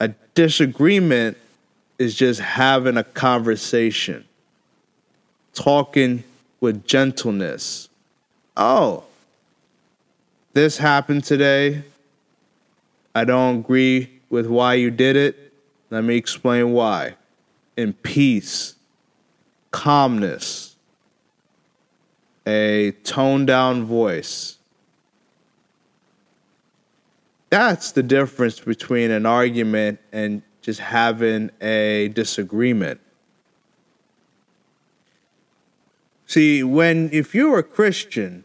A 0.00 0.08
disagreement 0.34 1.36
is 1.98 2.14
just 2.14 2.40
having 2.40 2.96
a 2.96 3.04
conversation, 3.04 4.24
talking 5.54 6.24
with 6.60 6.86
gentleness. 6.86 7.88
Oh, 8.56 9.04
this 10.52 10.78
happened 10.78 11.24
today. 11.24 11.82
I 13.14 13.24
don't 13.24 13.60
agree 13.60 14.10
with 14.30 14.46
why 14.46 14.74
you 14.74 14.90
did 14.90 15.16
it, 15.16 15.52
let 15.90 16.02
me 16.02 16.16
explain 16.16 16.72
why. 16.72 17.14
In 17.76 17.92
peace, 17.92 18.74
calmness, 19.70 20.74
a 22.46 22.92
toned 23.04 23.46
down 23.46 23.84
voice. 23.84 24.58
That's 27.50 27.92
the 27.92 28.02
difference 28.02 28.58
between 28.58 29.12
an 29.12 29.26
argument 29.26 30.00
and 30.12 30.42
just 30.62 30.80
having 30.80 31.50
a 31.60 32.08
disagreement. 32.08 33.00
See, 36.26 36.62
when 36.62 37.10
if 37.12 37.34
you're 37.34 37.58
a 37.58 37.62
Christian 37.62 38.44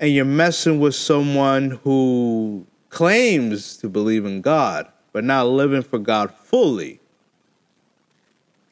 and 0.00 0.12
you're 0.12 0.24
messing 0.24 0.80
with 0.80 0.94
someone 0.94 1.72
who 1.84 2.66
claims 2.88 3.76
to 3.78 3.88
believe 3.88 4.24
in 4.24 4.40
God, 4.40 4.88
but 5.12 5.24
not 5.24 5.46
living 5.46 5.82
for 5.82 5.98
God 5.98 6.32
fully, 6.32 7.00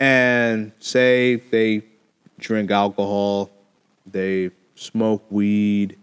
and 0.01 0.73
say 0.79 1.37
they 1.37 1.83
drink 2.39 2.71
alcohol, 2.71 3.51
they 4.11 4.51
smoke 4.75 5.25
weed, 5.31 5.97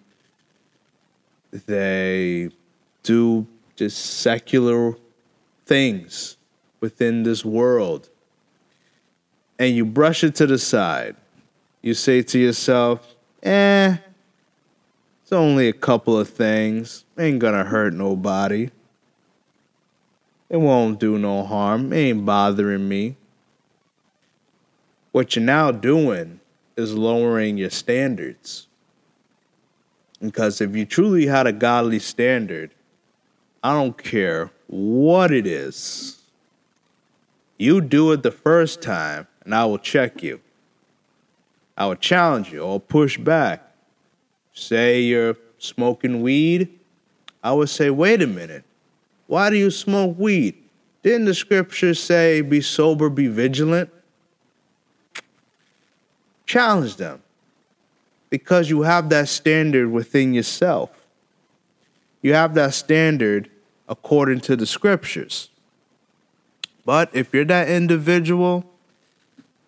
they 1.51 2.49
do 3.03 3.45
just 3.75 3.97
secular 3.97 4.95
things 5.65 6.37
within 6.79 7.23
this 7.23 7.43
world, 7.43 8.09
and 9.57 9.75
you 9.75 9.83
brush 9.83 10.23
it 10.23 10.35
to 10.35 10.47
the 10.47 10.57
side. 10.57 11.15
You 11.81 11.93
say 11.93 12.21
to 12.23 12.39
yourself, 12.39 13.15
eh, 13.41 13.97
it's 15.23 15.31
only 15.31 15.67
a 15.67 15.73
couple 15.73 16.17
of 16.17 16.29
things. 16.29 17.05
Ain't 17.17 17.39
gonna 17.39 17.63
hurt 17.63 17.93
nobody. 17.93 18.71
It 20.49 20.57
won't 20.57 20.99
do 20.99 21.17
no 21.19 21.43
harm. 21.43 21.93
It 21.93 21.97
ain't 21.97 22.25
bothering 22.25 22.89
me. 22.89 23.15
What 25.11 25.35
you're 25.35 25.45
now 25.45 25.71
doing 25.71 26.39
is 26.75 26.93
lowering 26.93 27.57
your 27.57 27.69
standards. 27.69 28.67
Because 30.19 30.59
if 30.59 30.75
you 30.75 30.85
truly 30.85 31.27
had 31.27 31.47
a 31.47 31.53
godly 31.53 31.99
standard, 31.99 32.71
I 33.63 33.73
don't 33.73 33.97
care 33.97 34.51
what 34.67 35.31
it 35.31 35.47
is. 35.47 36.21
You 37.57 37.81
do 37.81 38.11
it 38.11 38.23
the 38.23 38.31
first 38.31 38.81
time, 38.81 39.27
and 39.43 39.53
I 39.53 39.65
will 39.65 39.77
check 39.77 40.23
you. 40.23 40.41
I 41.79 41.85
will 41.85 41.95
challenge 41.95 42.51
you 42.51 42.59
or 42.59 42.79
push 42.79 43.17
back. 43.17 43.65
Say 44.53 44.99
you're 45.01 45.37
smoking 45.57 46.21
weed, 46.21 46.77
I 47.41 47.53
would 47.53 47.69
say, 47.69 47.89
wait 47.89 48.21
a 48.21 48.27
minute. 48.27 48.65
Why 49.27 49.49
do 49.49 49.55
you 49.55 49.71
smoke 49.71 50.19
weed? 50.19 50.55
Didn't 51.03 51.25
the 51.25 51.33
scripture 51.33 51.93
say, 51.93 52.41
be 52.41 52.59
sober, 52.59 53.09
be 53.09 53.27
vigilant? 53.27 53.89
Challenge 56.45 56.97
them 56.97 57.21
because 58.29 58.69
you 58.69 58.81
have 58.81 59.09
that 59.09 59.29
standard 59.29 59.89
within 59.89 60.33
yourself. 60.33 60.89
You 62.21 62.33
have 62.33 62.55
that 62.55 62.73
standard 62.73 63.49
according 63.87 64.41
to 64.41 64.57
the 64.57 64.65
scriptures. 64.65 65.49
But 66.85 67.09
if 67.13 67.33
you're 67.33 67.45
that 67.45 67.69
individual 67.69 68.65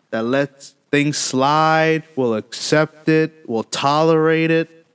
that 0.10 0.26
lets 0.26 0.76
things 0.92 1.18
slide, 1.18 2.04
we'll 2.16 2.36
accept 2.36 3.10
it, 3.10 3.34
we'll 3.48 3.64
tolerate 3.64 4.52
it, 4.52 4.86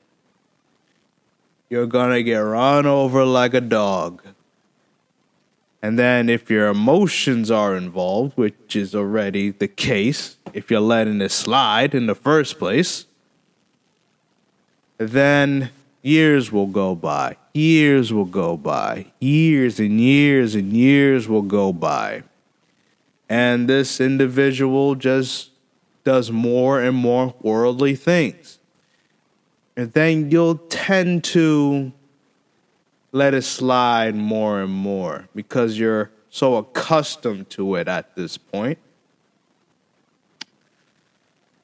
you're 1.68 1.86
gonna 1.86 2.22
get 2.22 2.38
run 2.38 2.86
over 2.86 3.24
like 3.24 3.54
a 3.54 3.60
dog. 3.60 4.22
And 5.82 5.98
then 5.98 6.28
if 6.28 6.50
your 6.50 6.68
emotions 6.68 7.50
are 7.50 7.76
involved, 7.76 8.36
which 8.36 8.76
is 8.76 8.94
already 8.94 9.50
the 9.50 9.68
case, 9.68 10.36
if 10.52 10.70
you're 10.70 10.80
letting 10.80 11.20
it 11.20 11.30
slide 11.30 11.94
in 11.94 12.06
the 12.06 12.14
first 12.14 12.58
place, 12.58 13.06
then 14.98 15.70
years 16.02 16.50
will 16.50 16.66
go 16.66 16.94
by. 16.94 17.36
Years 17.52 18.12
will 18.12 18.24
go 18.24 18.56
by. 18.56 19.06
Years 19.20 19.78
and 19.78 20.00
years 20.00 20.54
and 20.54 20.72
years 20.72 21.28
will 21.28 21.42
go 21.42 21.72
by. 21.72 22.22
And 23.28 23.68
this 23.68 24.00
individual 24.00 24.94
just 24.94 25.50
does 26.06 26.30
more 26.30 26.80
and 26.80 26.96
more 26.96 27.34
worldly 27.42 27.96
things. 27.96 28.60
And 29.76 29.92
then 29.92 30.30
you'll 30.30 30.58
tend 30.68 31.24
to 31.24 31.92
let 33.10 33.34
it 33.34 33.42
slide 33.42 34.14
more 34.14 34.60
and 34.60 34.72
more 34.72 35.28
because 35.34 35.76
you're 35.76 36.12
so 36.30 36.58
accustomed 36.58 37.50
to 37.50 37.74
it 37.74 37.88
at 37.88 38.14
this 38.14 38.38
point. 38.38 38.78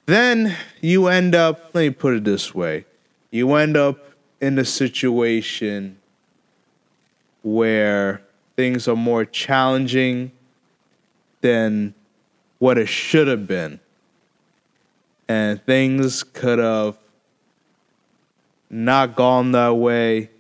Then 0.06 0.56
you 0.80 1.06
end 1.06 1.36
up, 1.36 1.70
let 1.72 1.82
me 1.82 1.90
put 1.90 2.14
it 2.14 2.24
this 2.24 2.52
way 2.52 2.84
you 3.30 3.54
end 3.54 3.76
up 3.76 3.96
in 4.40 4.58
a 4.58 4.64
situation 4.64 5.96
where 7.42 8.22
things 8.56 8.88
are 8.88 8.96
more 8.96 9.24
challenging 9.24 10.32
than 11.42 11.94
what 12.58 12.76
it 12.76 12.88
should 12.88 13.28
have 13.28 13.46
been. 13.46 13.78
And 15.28 15.64
things 15.64 16.22
could 16.22 16.58
have 16.58 16.96
not 18.68 19.14
gone 19.14 19.52
that 19.52 19.76
way, 19.76 20.30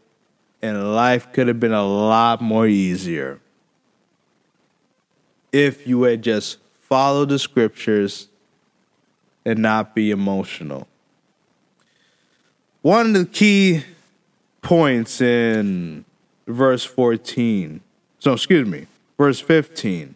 and 0.60 0.94
life 0.94 1.32
could 1.32 1.48
have 1.48 1.60
been 1.60 1.72
a 1.72 1.84
lot 1.86 2.40
more 2.40 2.66
easier. 2.66 3.40
If 5.52 5.86
you 5.86 6.02
had 6.04 6.22
just 6.22 6.58
followed 6.80 7.28
the 7.28 7.38
scriptures 7.38 8.28
and 9.44 9.58
not 9.60 9.94
be 9.94 10.10
emotional. 10.10 10.86
One 12.80 13.08
of 13.08 13.12
the 13.14 13.26
key 13.26 13.84
points 14.60 15.20
in 15.20 16.04
verse 16.46 16.84
14, 16.84 17.80
so 18.18 18.32
excuse 18.32 18.66
me, 18.66 18.86
verse 19.18 19.40
15, 19.40 20.14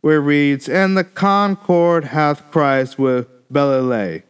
where 0.00 0.16
it 0.16 0.20
reads, 0.20 0.68
And 0.68 0.96
the 0.96 1.04
concord 1.04 2.04
hath 2.04 2.50
Christ 2.50 2.98
with 2.98 3.28
Belial, 3.52 4.22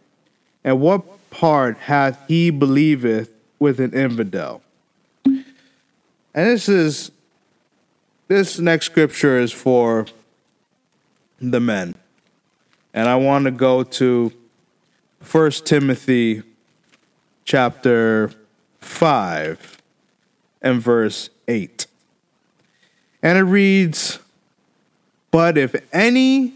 and 0.65 0.81
what 0.81 1.31
part 1.31 1.77
hath 1.79 2.23
he 2.29 2.51
believeth 2.51 3.31
with 3.59 3.81
an 3.81 3.93
infidel? 3.93 4.63
And 5.25 5.47
this 6.35 6.69
is 6.69 7.11
this 8.29 8.59
next 8.59 8.87
scripture 8.87 9.41
is 9.41 9.53
for 9.53 10.07
the 11.41 11.59
men. 11.59 11.95
And 12.95 13.09
I 13.09 13.17
want 13.17 13.45
to 13.47 13.51
go 13.51 13.83
to 13.83 14.33
First 15.21 15.67
Timothy 15.67 16.43
chapter 17.45 18.31
5 18.81 19.83
and 20.63 20.81
verse 20.81 21.31
8. 21.49 21.87
And 23.23 23.39
it 23.39 23.43
reads, 23.43 24.19
But 25.31 25.57
if 25.57 25.75
any 25.93 26.53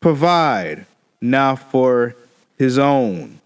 provide 0.00 0.86
now 1.20 1.56
for 1.56 2.14
his 2.58 2.78
own, 2.78 3.40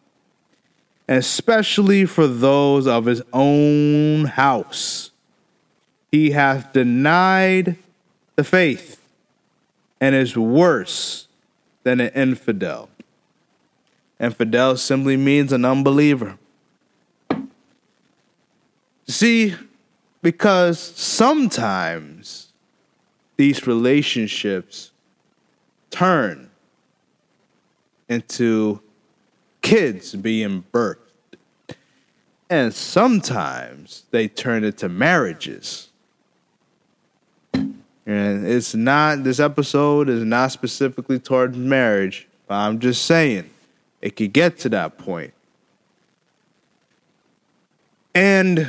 especially 1.09 2.07
for 2.07 2.27
those 2.27 2.87
of 2.87 3.07
his 3.07 3.23
own 3.33 4.27
house, 4.27 5.11
he 6.11 6.31
hath 6.31 6.73
denied 6.73 7.77
the 8.37 8.45
faith 8.45 9.01
and 10.01 10.15
is 10.15 10.37
worse 10.37 11.27
than 11.83 12.01
an 12.01 12.11
infidel. 12.15 12.89
Infidel 14.21 14.77
simply 14.77 15.17
means 15.17 15.53
an 15.53 15.65
unbeliever. 15.65 16.39
See, 19.09 19.55
because 20.23 20.79
sometimes 20.79 22.42
these 23.37 23.67
relationships 23.67 24.91
turn 25.91 26.51
into 28.09 28.81
kids 29.61 30.15
being 30.15 30.65
birthed. 30.73 30.97
And 32.51 32.75
sometimes 32.75 34.05
they 34.11 34.29
turn 34.29 34.65
into 34.65 34.89
marriages. 34.89 35.89
And 37.55 38.47
it's 38.47 38.75
not, 38.75 39.25
this 39.25 39.41
episode 39.41 40.09
is 40.09 40.25
not 40.25 40.53
specifically 40.53 41.19
toward 41.19 41.57
marriage, 41.57 42.29
but 42.47 42.57
I'm 42.57 42.79
just 42.79 43.07
saying 43.07 43.49
it 44.01 44.17
could 44.17 44.33
get 44.33 44.59
to 44.59 44.69
that 44.71 44.99
point. 44.99 45.33
And 48.15 48.69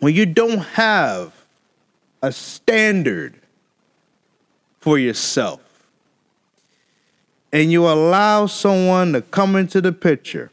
when 0.00 0.14
you 0.14 0.26
don't 0.26 0.58
have 0.58 1.33
a 2.24 2.32
standard 2.32 3.34
for 4.80 4.98
yourself. 4.98 5.60
And 7.52 7.70
you 7.70 7.86
allow 7.86 8.46
someone 8.46 9.12
to 9.12 9.20
come 9.20 9.56
into 9.56 9.80
the 9.80 9.92
picture. 9.92 10.50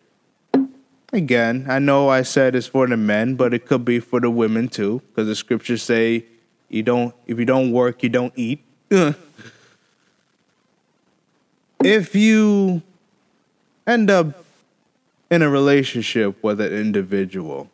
Again 1.13 1.65
i 1.67 1.77
know 1.77 2.07
i 2.07 2.21
said 2.21 2.55
it's 2.55 2.67
for 2.67 2.87
the 2.87 2.95
men 2.95 3.35
but 3.35 3.53
it 3.53 3.65
could 3.65 3.83
be 3.83 3.99
for 3.99 4.21
the 4.21 4.29
women 4.29 4.69
too 4.69 5.01
because 5.09 5.27
the 5.27 5.35
scriptures 5.35 5.83
say 5.83 6.23
you 6.69 6.83
don't 6.83 7.13
if 7.27 7.37
you 7.37 7.43
don't 7.43 7.73
work 7.73 8.01
you 8.01 8.07
don't 8.09 8.31
eat. 8.37 8.63
If 11.83 12.13
you 12.13 12.83
end 13.87 14.11
up 14.11 14.45
in 15.31 15.41
a 15.41 15.49
relationship 15.49 16.41
with 16.43 16.61
an 16.61 16.71
individual 16.71 17.71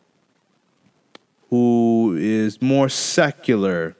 who 1.49 2.15
is 2.19 2.61
more 2.61 2.89
secular 2.89 3.95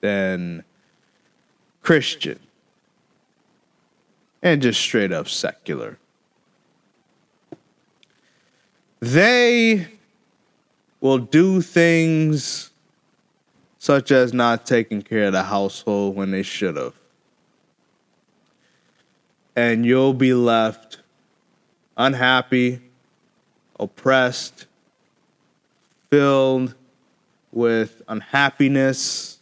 than 0.00 0.64
Christian. 1.82 2.38
and 4.42 4.60
just 4.60 4.80
straight 4.80 5.12
up 5.12 5.28
secular. 5.28 5.98
They 8.98 9.86
will 11.00 11.18
do 11.18 11.60
things 11.60 12.70
such 13.78 14.10
as 14.10 14.32
not 14.32 14.66
taking 14.66 15.02
care 15.02 15.24
of 15.24 15.32
the 15.32 15.44
household 15.44 16.16
when 16.16 16.30
they 16.32 16.42
should 16.42 16.76
have. 16.76 16.94
And 19.54 19.84
you'll 19.86 20.14
be 20.14 20.34
left 20.34 20.98
unhappy, 21.96 22.80
oppressed, 23.78 24.66
filled 26.12 26.74
with 27.52 28.02
unhappiness 28.06 29.38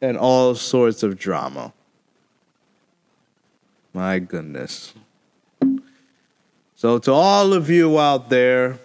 and 0.00 0.16
all 0.16 0.54
sorts 0.54 1.02
of 1.02 1.18
drama. 1.18 1.74
My 3.92 4.18
goodness. 4.18 4.94
So, 6.74 6.98
to 7.00 7.12
all 7.12 7.52
of 7.52 7.68
you 7.68 8.00
out 8.00 8.30
there 8.30 8.78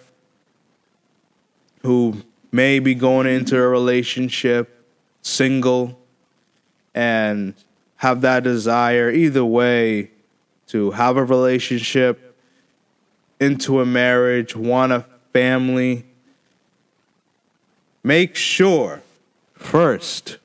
who 1.80 2.22
may 2.52 2.80
be 2.80 2.94
going 2.94 3.26
into 3.26 3.56
a 3.56 3.66
relationship 3.66 4.84
single 5.22 5.98
and 6.94 7.54
have 7.96 8.20
that 8.20 8.42
desire, 8.42 9.10
either 9.10 9.44
way, 9.44 10.10
to 10.66 10.90
have 10.90 11.16
a 11.16 11.24
relationship, 11.24 12.36
into 13.40 13.80
a 13.80 13.86
marriage, 13.86 14.54
want 14.54 14.92
a 14.92 15.06
family, 15.34 16.06
make 18.04 18.36
sure 18.36 19.02
first 19.54 20.38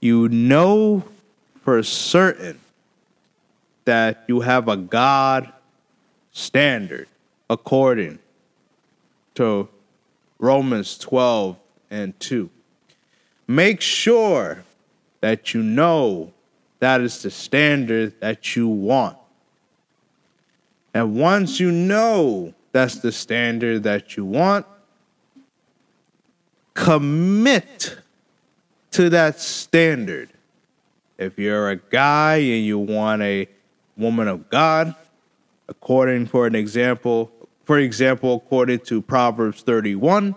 you 0.00 0.28
know 0.30 1.04
for 1.62 1.82
certain 1.82 2.58
that 3.84 4.24
you 4.28 4.40
have 4.40 4.66
a 4.68 4.78
God 4.78 5.52
standard 6.32 7.06
according 7.50 8.18
to 9.34 9.68
Romans 10.38 10.96
12 10.96 11.56
and 11.90 12.18
2. 12.20 12.48
Make 13.46 13.82
sure 13.82 14.64
that 15.20 15.52
you 15.52 15.62
know 15.62 16.32
that 16.78 17.02
is 17.02 17.22
the 17.22 17.30
standard 17.30 18.18
that 18.20 18.56
you 18.56 18.68
want. 18.68 19.18
And 20.94 21.14
once 21.14 21.60
you 21.60 21.70
know 21.70 22.54
that's 22.72 22.96
the 22.96 23.12
standard 23.12 23.82
that 23.84 24.16
you 24.16 24.24
want, 24.24 24.66
commit 26.74 27.98
to 28.92 29.10
that 29.10 29.40
standard. 29.40 30.28
If 31.18 31.38
you're 31.38 31.70
a 31.70 31.76
guy 31.76 32.36
and 32.36 32.64
you 32.64 32.78
want 32.78 33.22
a 33.22 33.48
woman 33.96 34.28
of 34.28 34.48
God, 34.48 34.94
according 35.68 36.26
for 36.26 36.46
an 36.46 36.54
example, 36.54 37.30
for 37.64 37.78
example, 37.78 38.36
according 38.36 38.80
to 38.80 39.02
Proverbs 39.02 39.62
31, 39.62 40.34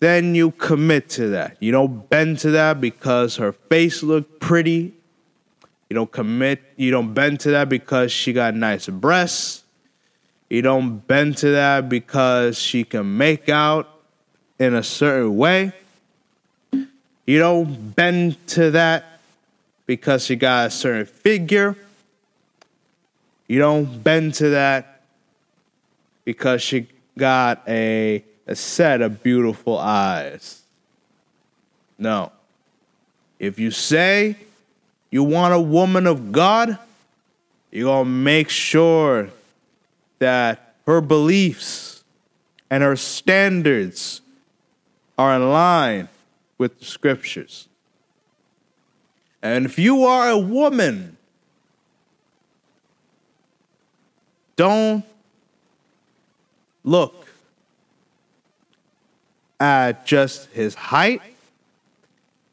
then 0.00 0.34
you 0.34 0.50
commit 0.52 1.08
to 1.10 1.28
that. 1.28 1.56
You 1.60 1.72
don't 1.72 2.08
bend 2.08 2.38
to 2.40 2.50
that 2.52 2.80
because 2.80 3.36
her 3.36 3.52
face 3.52 4.02
looked 4.02 4.40
pretty. 4.40 4.94
You 5.88 5.94
don't 5.94 6.12
commit, 6.12 6.62
you 6.76 6.90
don't 6.90 7.14
bend 7.14 7.40
to 7.40 7.50
that 7.52 7.68
because 7.68 8.12
she 8.12 8.32
got 8.32 8.54
nice 8.54 8.88
breasts. 8.88 9.64
You 10.48 10.62
don't 10.62 11.06
bend 11.06 11.36
to 11.38 11.50
that 11.50 11.88
because 11.88 12.58
she 12.58 12.84
can 12.84 13.16
make 13.16 13.48
out 13.48 13.88
in 14.58 14.74
a 14.74 14.82
certain 14.82 15.36
way. 15.36 15.72
You 17.26 17.38
don't 17.38 17.94
bend 17.94 18.46
to 18.48 18.70
that 18.70 19.20
because 19.84 20.24
she 20.24 20.36
got 20.36 20.68
a 20.68 20.70
certain 20.70 21.04
figure. 21.04 21.76
You 23.46 23.58
don't 23.58 24.02
bend 24.02 24.34
to 24.34 24.50
that 24.50 25.02
because 26.24 26.62
she 26.62 26.86
got 27.16 27.62
a, 27.68 28.24
a 28.46 28.56
set 28.56 29.02
of 29.02 29.22
beautiful 29.22 29.78
eyes. 29.78 30.62
No. 31.98 32.32
If 33.38 33.58
you 33.58 33.70
say 33.70 34.36
you 35.10 35.22
want 35.22 35.52
a 35.52 35.60
woman 35.60 36.06
of 36.06 36.32
God, 36.32 36.78
you're 37.70 37.84
going 37.84 38.04
to 38.04 38.10
make 38.10 38.48
sure 38.48 39.28
that 40.18 40.74
her 40.86 41.00
beliefs 41.00 42.04
and 42.70 42.82
her 42.82 42.96
standards 42.96 44.20
are 45.16 45.36
in 45.36 45.50
line 45.50 46.08
with 46.58 46.78
the 46.78 46.84
scriptures. 46.84 47.68
And 49.42 49.66
if 49.66 49.78
you 49.78 50.04
are 50.04 50.30
a 50.30 50.38
woman, 50.38 51.16
don't 54.56 55.04
look 56.82 57.28
at 59.60 60.06
just 60.06 60.50
his 60.50 60.74
height, 60.74 61.22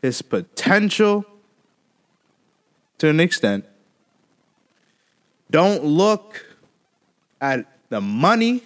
his 0.01 0.21
potential 0.21 1.25
to 2.99 3.10
an 3.10 3.19
extent. 3.19 3.65
Don't 5.49 5.84
look 5.84 6.44
at 7.41 7.65
the 7.89 8.01
money. 8.01 8.63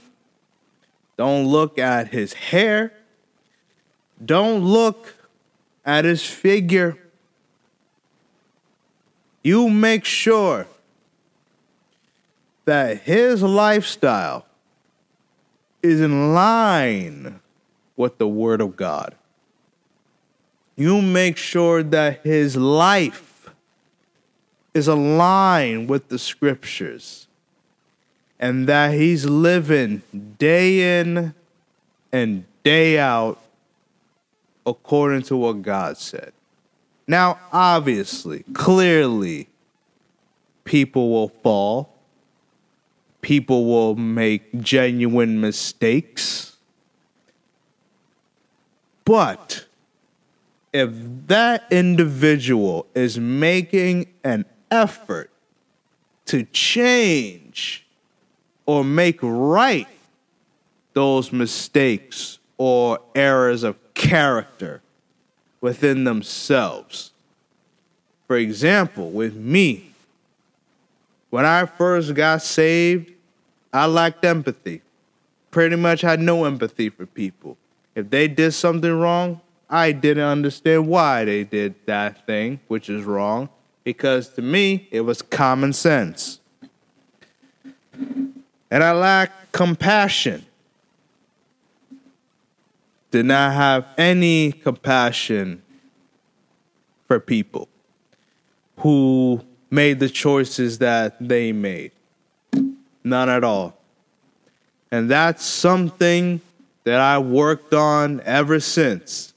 Don't 1.17 1.47
look 1.47 1.77
at 1.77 2.10
his 2.10 2.34
hair. 2.34 2.93
Don't 4.23 4.63
look 4.63 5.15
at 5.86 6.05
his 6.05 6.25
figure. 6.25 6.97
You 9.43 9.69
make 9.69 10.05
sure 10.05 10.67
that 12.65 13.01
his 13.01 13.41
lifestyle 13.41 14.45
is 15.82 16.01
in 16.01 16.34
line 16.34 17.39
with 17.95 18.17
the 18.17 18.27
Word 18.27 18.62
of 18.62 18.75
God. 18.75 19.15
You 20.75 21.01
make 21.01 21.38
sure 21.38 21.84
that 21.84 22.21
his 22.23 22.55
life 22.55 23.49
is 24.73 24.88
aligned 24.88 25.89
with 25.89 26.10
the 26.10 26.19
Scriptures 26.19 27.29
and 28.39 28.67
that 28.67 28.93
he's 28.93 29.25
living 29.25 30.02
day 30.38 30.99
in 30.99 31.34
and 32.12 32.45
day 32.63 32.97
out 32.97 33.39
according 34.65 35.23
to 35.23 35.36
what 35.36 35.62
God 35.62 35.97
said. 35.97 36.32
Now, 37.08 37.39
obviously, 37.52 38.43
clearly, 38.54 39.49
people 40.63 41.10
will 41.10 41.30
fall, 41.30 41.93
people 43.21 43.65
will 43.65 43.95
make 43.95 44.62
genuine 44.62 45.41
mistakes. 45.41 46.56
But 49.06 49.65
if 50.71 50.91
that 51.28 51.65
individual 51.71 52.86
is 52.93 53.17
making 53.17 54.08
an 54.23 54.45
effort 54.69 55.32
to 56.28 56.43
change 56.43 57.88
or 58.69 58.84
make 58.84 59.17
right 59.23 59.88
those 60.93 61.34
mistakes 61.34 62.38
or 62.55 62.99
errors 63.15 63.63
of 63.63 63.75
character 63.95 64.79
within 65.60 66.03
themselves. 66.03 67.10
For 68.27 68.38
example, 68.38 69.10
with 69.10 69.36
me, 69.36 69.89
when 71.32 71.47
I 71.47 71.65
first 71.65 72.13
got 72.13 72.43
saved, 72.43 73.12
I 73.73 73.88
lacked 73.88 74.23
empathy. 74.23 74.84
Pretty 75.49 75.75
much 75.75 76.01
had 76.01 76.19
no 76.19 76.45
empathy 76.45 76.89
for 76.89 77.08
people. 77.08 77.57
If 77.95 78.11
they 78.11 78.28
did 78.28 78.51
something 78.51 78.93
wrong, 78.93 79.41
I 79.67 79.93
didn't 79.93 80.26
understand 80.26 80.88
why 80.88 81.26
they 81.26 81.43
did 81.43 81.74
that 81.88 82.28
thing, 82.28 82.59
which 82.67 82.88
is 82.88 83.03
wrong, 83.03 83.49
because 83.84 84.30
to 84.36 84.43
me, 84.43 84.88
it 84.91 85.01
was 85.01 85.24
common 85.24 85.74
sense. 85.74 86.39
And 88.72 88.84
I 88.84 88.91
lacked 88.91 89.51
compassion 89.51 90.45
did 93.11 93.26
not 93.26 93.53
have 93.53 93.86
any 93.97 94.51
compassion 94.51 95.61
for 97.07 97.20
people 97.20 97.67
who 98.78 99.41
made 99.72 99.99
the 99.99 100.09
choices 100.09 100.78
that 100.80 101.15
they 101.20 101.51
made. 101.51 101.91
None 103.03 103.30
at 103.30 103.43
all. 103.43 103.78
And 104.91 105.09
that's 105.09 105.43
something 105.43 106.41
that 106.84 106.99
I 106.99 107.20
worked 107.20 107.74
on 107.74 108.22
ever 108.22 108.59
since. 108.59 109.34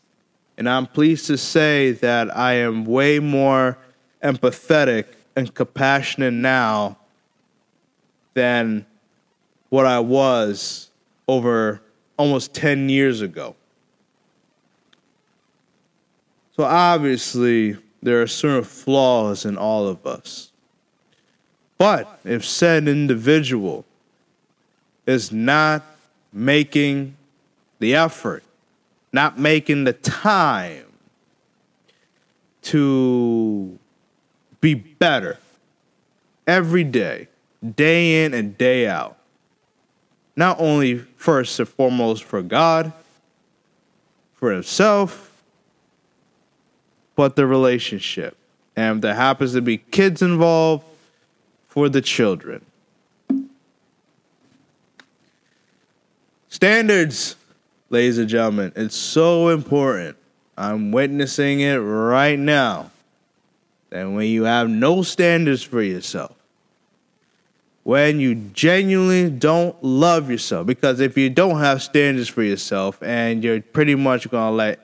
And 0.57 0.69
I'm 0.69 0.87
pleased 0.87 1.27
to 1.27 1.39
say 1.39 1.93
that 1.93 2.35
I 2.37 2.55
am 2.55 2.85
way 2.85 3.19
more 3.19 3.79
empathetic 4.23 5.07
and 5.35 5.53
compassionate 5.53 6.35
now 6.35 6.99
than 8.35 8.87
what 9.73 9.87
I 9.87 10.01
was 10.01 10.91
over 11.27 11.81
almost 12.19 12.53
10 12.53 12.91
years 12.91 13.23
ago. 13.23 13.57
So 16.59 16.65
obviously, 16.65 17.79
there 18.03 18.21
are 18.21 18.27
certain 18.27 18.65
flaws 18.65 19.47
in 19.47 19.57
all 19.57 19.89
of 19.89 20.07
us. 20.07 20.51
But 21.79 22.21
if 22.23 22.45
said 22.45 22.87
individual 22.87 23.87
is 25.07 25.33
not 25.33 25.83
making 26.35 27.17
the 27.79 27.95
effort, 27.95 28.43
not 29.11 29.39
making 29.39 29.85
the 29.85 29.95
time 29.95 30.85
to 32.65 33.79
be 34.61 34.75
better 34.75 35.39
every 36.47 36.85
day, 36.85 37.29
day 37.75 38.27
in 38.27 38.35
and 38.35 38.59
day 38.59 38.87
out, 38.87 39.17
not 40.37 40.61
only 40.61 40.99
first 40.99 41.59
and 41.59 41.69
foremost 41.69 42.25
for 42.25 42.43
God, 42.43 42.93
for 44.35 44.53
himself, 44.53 45.31
but 47.15 47.37
the 47.37 47.47
relationship. 47.47 48.37
And 48.75 48.97
if 48.97 49.03
there 49.03 49.15
happens 49.15 49.53
to 49.53 49.61
be 49.61 49.79
kids 49.79 50.23
involved, 50.23 50.85
for 51.73 51.89
the 51.89 52.03
children. 52.03 52.63
Standards, 56.51 57.35
ladies 57.89 58.19
and 58.19 58.29
gentlemen, 58.29 58.75
it's 58.77 58.95
so 58.95 59.49
important. 59.49 60.19
I'm 60.59 60.93
witnessing 60.93 61.61
it 61.61 61.77
right 61.77 62.39
now. 62.39 62.91
And 63.91 64.15
when 64.15 64.27
you 64.27 64.45
have 64.45 64.69
no 64.69 65.01
standards 65.01 65.63
for 65.63 65.81
yourself, 65.81 66.37
when 67.85 68.21
you 68.21 68.35
genuinely 68.35 69.29
don't 69.29 69.83
love 69.83 70.31
yourself, 70.31 70.67
because 70.67 71.01
if 71.01 71.17
you 71.19 71.29
don't 71.29 71.59
have 71.59 71.83
standards 71.83 72.29
for 72.29 72.43
yourself 72.43 73.03
and 73.03 73.43
you're 73.43 73.61
pretty 73.61 73.95
much 73.95 74.31
gonna 74.31 74.55
let, 74.55 74.79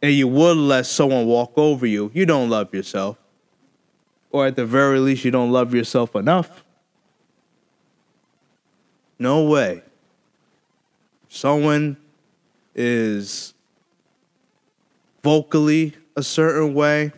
and 0.00 0.12
you 0.12 0.28
would 0.28 0.56
let 0.56 0.86
someone 0.86 1.26
walk 1.26 1.52
over 1.56 1.86
you, 1.86 2.10
you 2.14 2.24
don't 2.24 2.48
love 2.48 2.72
yourself. 2.74 3.18
Or 4.30 4.46
at 4.46 4.56
the 4.56 4.66
very 4.66 4.98
least, 4.98 5.24
you 5.24 5.30
don't 5.30 5.52
love 5.52 5.74
yourself 5.74 6.14
enough. 6.14 6.64
No 9.18 9.44
way. 9.44 9.82
Someone 11.28 11.96
is 12.74 13.54
vocally 15.22 15.94
a 16.14 16.22
certain 16.22 16.72
way, 16.74 17.12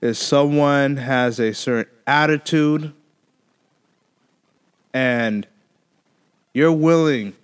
if 0.00 0.16
someone 0.16 0.96
has 0.96 1.38
a 1.38 1.52
certain 1.52 1.92
attitude 2.10 2.92
and 4.92 5.46
you're 6.52 6.72
willing 6.72 7.34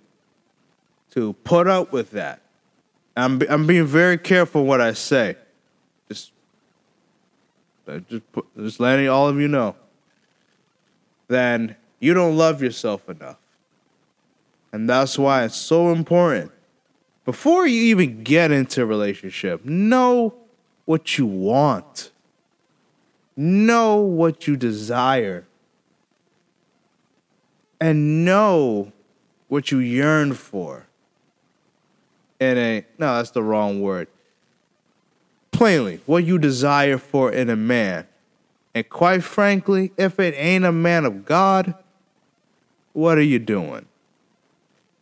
to 1.11 1.31
put 1.45 1.67
up 1.67 1.93
with 1.93 2.11
that. 2.11 2.41
I'm, 3.15 3.41
I'm 3.49 3.65
being 3.65 3.85
very 3.85 4.17
careful 4.17 4.65
what 4.65 4.81
I 4.81 4.91
say. 4.91 5.37
Just, 6.09 6.31
uh, 7.87 7.99
just, 8.09 8.29
put, 8.33 8.45
just 8.57 8.81
letting 8.81 9.07
all 9.07 9.29
of 9.29 9.39
you 9.39 9.47
know. 9.47 9.73
Then 11.29 11.77
you 12.01 12.13
don't 12.13 12.35
love 12.35 12.61
yourself 12.61 13.07
enough. 13.07 13.37
And 14.73 14.89
that's 14.89 15.17
why 15.17 15.45
it's 15.45 15.55
so 15.55 15.93
important. 15.93 16.51
Before 17.23 17.65
you 17.65 17.83
even 17.83 18.21
get 18.21 18.51
into 18.51 18.81
a 18.81 18.85
relationship, 18.85 19.63
know 19.63 20.33
what 20.83 21.17
you 21.17 21.25
want. 21.25 22.11
Know 23.39 23.97
what 23.97 24.47
you 24.47 24.57
desire. 24.57 25.45
And 27.79 28.25
know 28.25 28.91
what 29.47 29.71
you 29.71 29.77
yearn 29.77 30.33
for. 30.33 30.87
In 32.39 32.57
a, 32.57 32.85
no, 32.97 33.17
that's 33.17 33.31
the 33.31 33.43
wrong 33.43 33.81
word. 33.81 34.07
Plainly, 35.51 36.01
what 36.07 36.23
you 36.23 36.39
desire 36.39 36.97
for 36.97 37.31
in 37.31 37.51
a 37.51 37.55
man. 37.55 38.07
And 38.73 38.89
quite 38.89 39.23
frankly, 39.23 39.91
if 39.97 40.19
it 40.19 40.33
ain't 40.35 40.65
a 40.65 40.71
man 40.71 41.05
of 41.05 41.23
God, 41.23 41.75
what 42.93 43.19
are 43.19 43.23
you 43.23 43.39
doing? 43.39 43.85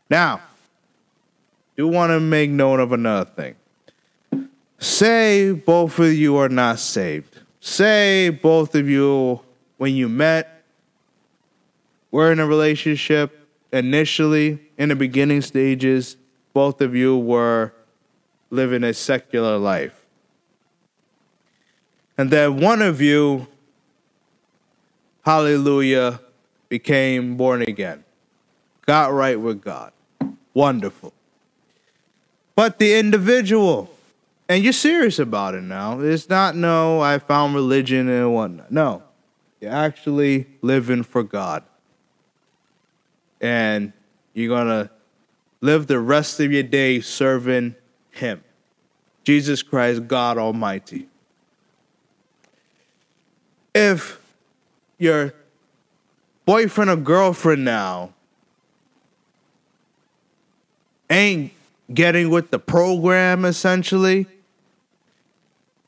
Now, 0.09 0.41
do 1.77 1.87
want 1.87 2.11
to 2.11 2.19
make 2.19 2.49
note 2.49 2.81
of 2.81 2.91
another 2.91 3.29
thing. 3.29 3.55
Say 4.77 5.51
both 5.51 5.99
of 5.99 6.13
you 6.13 6.35
are 6.35 6.49
not 6.49 6.79
saved 6.79 7.39
say 7.65 8.29
both 8.29 8.75
of 8.75 8.87
you, 8.87 9.41
when 9.77 9.95
you 9.95 10.07
met, 10.07 10.63
were 12.11 12.31
in 12.31 12.39
a 12.39 12.45
relationship 12.45 13.47
initially, 13.73 14.59
in 14.77 14.89
the 14.89 14.95
beginning 14.95 15.41
stages, 15.41 16.15
both 16.53 16.79
of 16.79 16.95
you 16.95 17.17
were 17.17 17.73
living 18.51 18.83
a 18.83 18.93
secular 18.93 19.57
life. 19.57 20.05
And 22.17 22.29
then 22.29 22.57
one 22.59 22.81
of 22.81 23.01
you, 23.01 23.47
hallelujah, 25.25 26.21
became 26.69 27.35
born 27.35 27.63
again, 27.63 28.03
got 28.85 29.11
right 29.11 29.39
with 29.39 29.61
God. 29.61 29.91
Wonderful. 30.53 31.13
But 32.55 32.79
the 32.79 32.97
individual, 32.97 33.94
and 34.47 34.63
you're 34.63 34.73
serious 34.73 35.19
about 35.19 35.55
it 35.55 35.63
now. 35.63 35.99
It's 35.99 36.29
not 36.29 36.55
no, 36.55 37.01
I 37.01 37.19
found 37.19 37.55
religion 37.55 38.09
and 38.09 38.33
whatnot. 38.33 38.71
No, 38.71 39.03
you're 39.59 39.71
actually 39.71 40.47
living 40.61 41.03
for 41.03 41.23
God, 41.23 41.63
and 43.41 43.93
you're 44.33 44.55
gonna 44.55 44.91
live 45.61 45.87
the 45.87 45.99
rest 45.99 46.39
of 46.39 46.51
your 46.51 46.63
day 46.63 47.01
serving 47.01 47.75
Him, 48.11 48.43
Jesus 49.23 49.63
Christ, 49.63 50.07
God 50.07 50.37
Almighty. 50.37 51.07
If 53.73 54.21
your 54.97 55.33
boyfriend 56.45 56.89
or 56.89 56.95
girlfriend 56.95 57.65
now 57.65 58.13
ain't 61.09 61.51
getting 61.93 62.29
with 62.29 62.51
the 62.51 62.59
program 62.59 63.45
essentially 63.45 64.27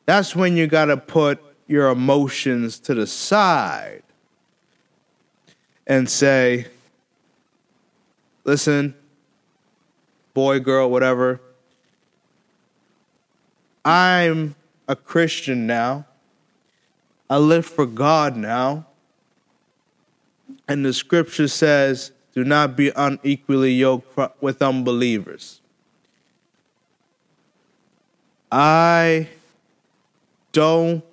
that's 0.08 0.36
when 0.36 0.56
you 0.56 0.68
got 0.68 0.86
to 0.86 0.96
put 0.96 1.44
your 1.68 1.90
emotions 1.90 2.80
to 2.80 2.96
the 2.96 3.06
side 3.06 4.04
and 5.86 6.10
say, 6.10 6.66
listen, 8.46 8.96
boy, 10.34 10.62
girl, 10.62 10.90
whatever, 10.90 11.42
I'm 13.84 14.56
a 14.88 14.96
Christian 14.96 15.68
now. 15.68 16.06
I 17.30 17.38
live 17.38 17.66
for 17.66 17.86
God 17.86 18.38
now. 18.38 18.86
And 20.70 20.86
the 20.86 20.94
scripture 20.94 21.50
says, 21.50 22.14
do 22.34 22.46
not 22.46 22.78
be 22.78 22.94
unequally 22.96 23.74
yoked 23.74 24.18
with 24.42 24.62
unbelievers. 24.62 25.60
I 28.50 29.28
don't 30.58 31.04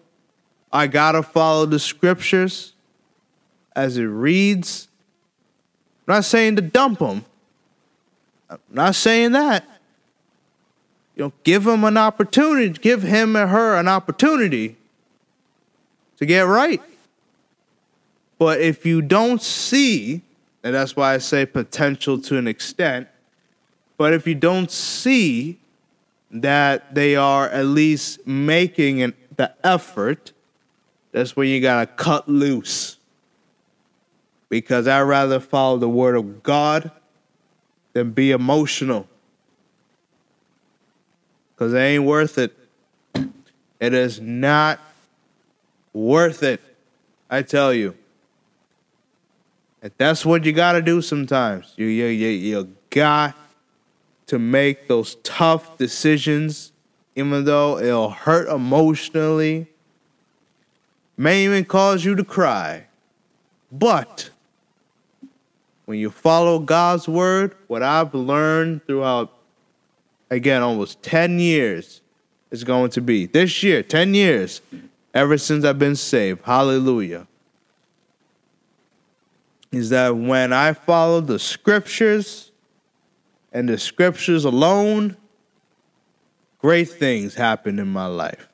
I 0.73 0.87
gotta 0.87 1.23
follow 1.23 1.67
the 1.67 1.79
scriptures 1.79 2.73
as 3.77 3.99
it 3.99 4.05
reads? 4.05 4.89
I'm 6.09 6.15
not 6.15 6.25
saying 6.25 6.57
to 6.57 6.63
dump 6.63 7.01
them. 7.01 7.27
I'm 8.49 8.59
not 8.71 8.95
saying 8.95 9.33
that. 9.33 9.65
You 11.15 11.25
know, 11.25 11.33
give 11.45 11.67
him 11.67 11.85
an 11.85 11.99
opportunity, 11.99 12.71
give 12.71 13.03
him 13.03 13.37
or 13.37 13.47
her 13.47 13.77
an 13.77 13.87
opportunity 13.87 14.77
to 16.17 16.25
get 16.25 16.47
right. 16.47 16.81
But 18.39 18.63
if 18.63 18.87
you 18.87 19.03
don't 19.03 19.43
see, 19.43 20.23
and 20.63 20.75
that's 20.75 20.97
why 20.97 21.13
I 21.13 21.19
say 21.19 21.45
potential 21.45 22.19
to 22.23 22.39
an 22.39 22.49
extent, 22.49 23.09
but 23.99 24.15
if 24.15 24.27
you 24.27 24.35
don't 24.35 24.71
see 24.71 25.59
that 26.33 26.95
they 26.95 27.15
are 27.15 27.49
at 27.49 27.67
least 27.67 28.27
making 28.27 29.03
an 29.03 29.15
the 29.37 29.53
effort, 29.63 30.33
that's 31.13 31.37
where 31.37 31.47
you 31.47 31.61
got 31.61 31.81
to 31.81 31.87
cut 31.87 32.29
loose. 32.29 32.97
Because 34.49 34.87
I'd 34.87 35.03
rather 35.03 35.41
follow 35.41 35.79
the 35.79 35.89
word 35.89 36.17
of 36.17 36.43
God 36.43 36.91
than 37.93 38.13
be 38.13 38.31
emotional. 38.31 39.09
Because 41.55 41.73
it 41.73 41.79
ain't 41.79 42.05
worth 42.05 42.39
it. 42.39 42.57
It 43.81 43.95
is 43.95 44.21
not 44.21 44.81
worth 45.93 46.43
it. 46.43 46.61
I 47.31 47.43
tell 47.43 47.73
you. 47.73 47.97
And 49.83 49.93
that's 49.99 50.25
what 50.25 50.45
you 50.45 50.53
got 50.53 50.73
to 50.73 50.83
do 50.83 51.03
sometimes. 51.03 51.73
You, 51.77 51.87
you, 51.87 52.07
you, 52.07 52.29
you 52.29 52.77
got 52.91 53.37
to 54.27 54.39
make 54.39 54.89
those 54.89 55.17
tough 55.23 55.77
decisions 55.77 56.73
even 57.17 57.45
though 57.45 57.79
it'll 57.79 58.11
hurt 58.11 58.49
emotionally, 58.49 59.67
may 61.17 61.45
even 61.45 61.65
cause 61.65 62.05
you 62.05 62.15
to 62.15 62.25
cry. 62.25 62.87
But 63.71 64.31
when 65.85 65.99
you 65.99 66.11
follow 66.11 66.59
God's 66.59 67.09
word, 67.09 67.55
what 67.67 67.83
I've 67.83 68.15
learned 68.15 68.87
throughout, 68.87 69.33
again, 70.31 70.63
almost 70.63 71.03
10 71.03 71.39
years, 71.39 72.01
is 72.51 72.65
going 72.65 72.91
to 72.91 73.01
be. 73.01 73.27
This 73.27 73.63
year, 73.63 73.83
10 73.83 74.15
years, 74.15 74.61
ever 75.13 75.37
since 75.39 75.65
I've 75.65 75.79
been 75.79 75.97
saved. 75.97 76.41
Hallelujah. 76.45 77.27
Is 79.73 79.91
that 79.91 80.17
when 80.17 80.53
I 80.53 80.73
follow 80.73 81.21
the 81.21 81.39
scriptures 81.39 82.53
and 83.53 83.69
the 83.69 83.77
scriptures 83.77 84.45
alone, 84.45 85.17
great 86.65 86.89
things 86.89 87.35
happen 87.35 87.79
in 87.79 87.87
my 87.87 88.07
life. 88.07 88.49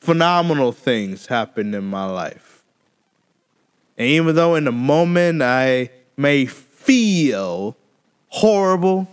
Phenomenal 0.00 0.72
things 0.72 1.26
happen 1.28 1.72
in 1.74 1.84
my 1.84 2.04
life. 2.06 2.64
And 3.96 4.08
even 4.08 4.34
though 4.34 4.56
in 4.56 4.64
the 4.64 4.72
moment 4.72 5.42
I 5.42 5.90
may 6.16 6.44
feel 6.44 7.76
horrible, 8.30 9.06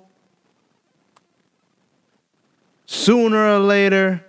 sooner 2.88 3.38
or 3.38 3.60
later, 3.60 4.26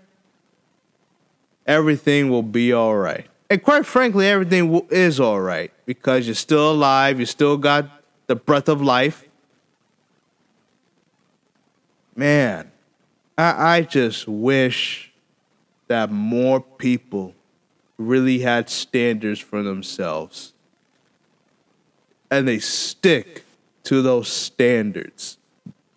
everything 1.66 2.28
will 2.28 2.42
be 2.42 2.74
all 2.74 2.94
right. 2.94 3.26
And 3.48 3.62
quite 3.62 3.86
frankly, 3.86 4.26
everything 4.26 4.86
is 4.90 5.18
all 5.18 5.40
right 5.40 5.72
because 5.86 6.26
you're 6.26 6.34
still 6.34 6.72
alive, 6.72 7.18
you 7.18 7.24
still 7.24 7.56
got 7.56 7.88
the 8.26 8.36
breath 8.36 8.68
of 8.68 8.82
life. 8.82 9.24
Man, 12.14 12.70
I, 13.40 13.76
I 13.76 13.82
just 13.82 14.28
wish 14.28 15.10
that 15.88 16.10
more 16.10 16.60
people 16.60 17.34
really 17.96 18.38
had 18.40 18.68
standards 18.68 19.40
for 19.40 19.62
themselves 19.62 20.52
and 22.30 22.46
they 22.46 22.58
stick 22.58 23.44
to 23.84 24.02
those 24.02 24.28
standards. 24.28 25.38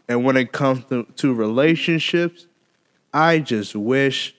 And 0.07 0.23
when 0.23 0.37
it 0.37 0.51
comes 0.51 0.85
to, 0.85 1.03
to 1.17 1.33
relationships, 1.33 2.47
I 3.13 3.39
just 3.39 3.75
wish 3.75 4.35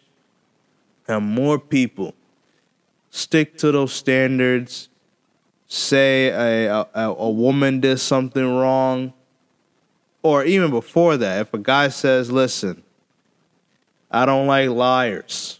that 1.07 1.21
more 1.21 1.59
people 1.59 2.15
stick 3.11 3.57
to 3.59 3.71
those 3.71 3.93
standards. 3.93 4.89
Say 5.69 6.29
a, 6.29 6.87
a, 6.95 7.15
a 7.17 7.31
woman 7.31 7.81
did 7.81 8.01
something 8.01 8.45
wrong, 8.45 9.13
or 10.23 10.45
even 10.45 10.71
before 10.71 11.17
that, 11.19 11.41
if 11.43 11.55
a 11.55 11.59
guy 11.59 11.89
says, 11.89 12.31
Listen, 12.31 12.83
I 14.15 14.27
don't 14.27 14.47
like 14.47 14.71
liars. 14.71 15.59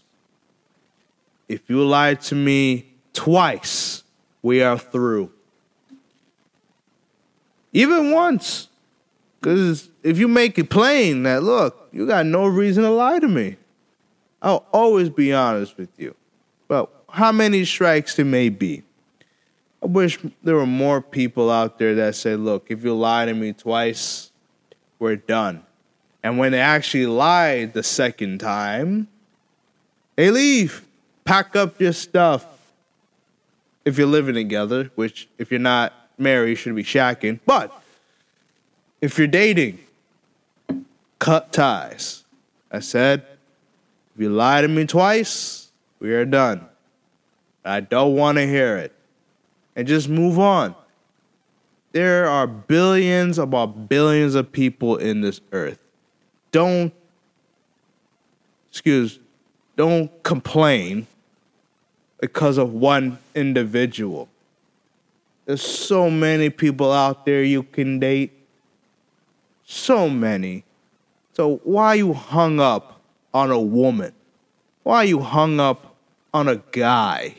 If 1.49 1.69
you 1.69 1.83
lied 1.85 2.21
to 2.21 2.35
me 2.35 2.85
twice, 3.11 4.03
we 4.41 4.63
are 4.63 4.77
through. 4.77 5.29
Even 7.73 8.11
once. 8.11 8.69
Because 9.41 9.89
if 10.03 10.17
you 10.17 10.29
make 10.29 10.57
it 10.57 10.69
plain 10.69 11.23
that, 11.23 11.43
look, 11.43 11.89
you 11.91 12.07
got 12.07 12.25
no 12.25 12.47
reason 12.47 12.83
to 12.83 12.89
lie 12.91 13.19
to 13.19 13.27
me, 13.27 13.57
I'll 14.41 14.65
always 14.71 15.09
be 15.09 15.33
honest 15.33 15.77
with 15.77 15.89
you. 15.97 16.15
But 16.69 16.89
how 17.09 17.33
many 17.33 17.65
strikes 17.65 18.17
it 18.17 18.23
may 18.23 18.47
be. 18.47 18.83
I 19.83 19.87
wish 19.87 20.17
there 20.41 20.55
were 20.55 20.65
more 20.65 21.01
people 21.01 21.51
out 21.51 21.77
there 21.77 21.93
that 21.95 22.15
say, 22.15 22.37
look, 22.37 22.67
if 22.69 22.85
you 22.85 22.95
lie 22.95 23.25
to 23.25 23.33
me 23.33 23.51
twice, 23.51 24.31
we're 24.97 25.17
done. 25.17 25.64
And 26.25 26.39
when 26.39 26.53
they 26.53 26.59
actually 26.59 27.05
lie 27.05 27.65
the 27.65 27.83
second 27.83 28.39
time, 28.39 29.07
they 30.15 30.31
leave. 30.31 30.83
Pack 31.23 31.55
up 31.55 31.79
your 31.79 31.93
stuff. 31.93 32.43
If 33.85 33.99
you're 33.99 34.07
living 34.07 34.33
together, 34.33 34.89
which 34.95 35.27
if 35.37 35.51
you're 35.51 35.59
not 35.59 35.93
married, 36.17 36.49
you 36.49 36.55
should 36.55 36.75
be 36.75 36.83
shacking. 36.83 37.39
But 37.45 37.71
if 39.01 39.19
you're 39.19 39.27
dating, 39.27 39.77
cut 41.19 41.53
ties. 41.53 42.23
I 42.71 42.79
said, 42.79 43.21
if 44.15 44.21
you 44.21 44.29
lie 44.29 44.61
to 44.61 44.67
me 44.67 44.87
twice, 44.87 45.69
we 45.99 46.11
are 46.11 46.25
done. 46.25 46.65
I 47.63 47.81
don't 47.81 48.15
want 48.15 48.39
to 48.39 48.47
hear 48.47 48.77
it. 48.77 48.95
And 49.75 49.87
just 49.87 50.09
move 50.09 50.39
on. 50.39 50.73
There 51.91 52.27
are 52.27 52.47
billions 52.47 53.37
about 53.37 53.87
billions 53.87 54.33
of 54.33 54.51
people 54.51 54.97
in 54.97 55.21
this 55.21 55.39
earth. 55.51 55.84
Don't 56.55 56.93
excuse 58.69 59.19
don't 59.75 60.09
complain 60.23 61.05
because 62.21 62.57
of 62.57 62.71
one 62.71 63.17
individual. 63.35 64.29
There's 65.45 65.61
so 65.61 66.09
many 66.09 66.49
people 66.49 66.93
out 66.93 67.25
there 67.25 67.43
you 67.43 67.63
can 67.63 67.99
date. 67.99 68.31
So 69.65 70.09
many. 70.09 70.63
So 71.33 71.57
why 71.65 71.95
you 71.95 72.13
hung 72.13 72.61
up 72.61 73.01
on 73.33 73.51
a 73.51 73.59
woman? 73.59 74.13
Why 74.83 75.03
you 75.03 75.19
hung 75.19 75.59
up 75.59 75.93
on 76.33 76.47
a 76.47 76.55
guy? 76.71 77.35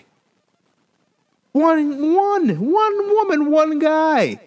One, 1.52 2.14
one, 2.14 2.48
one 2.70 3.10
woman, 3.10 3.50
one 3.50 3.78
guy. 3.78 4.40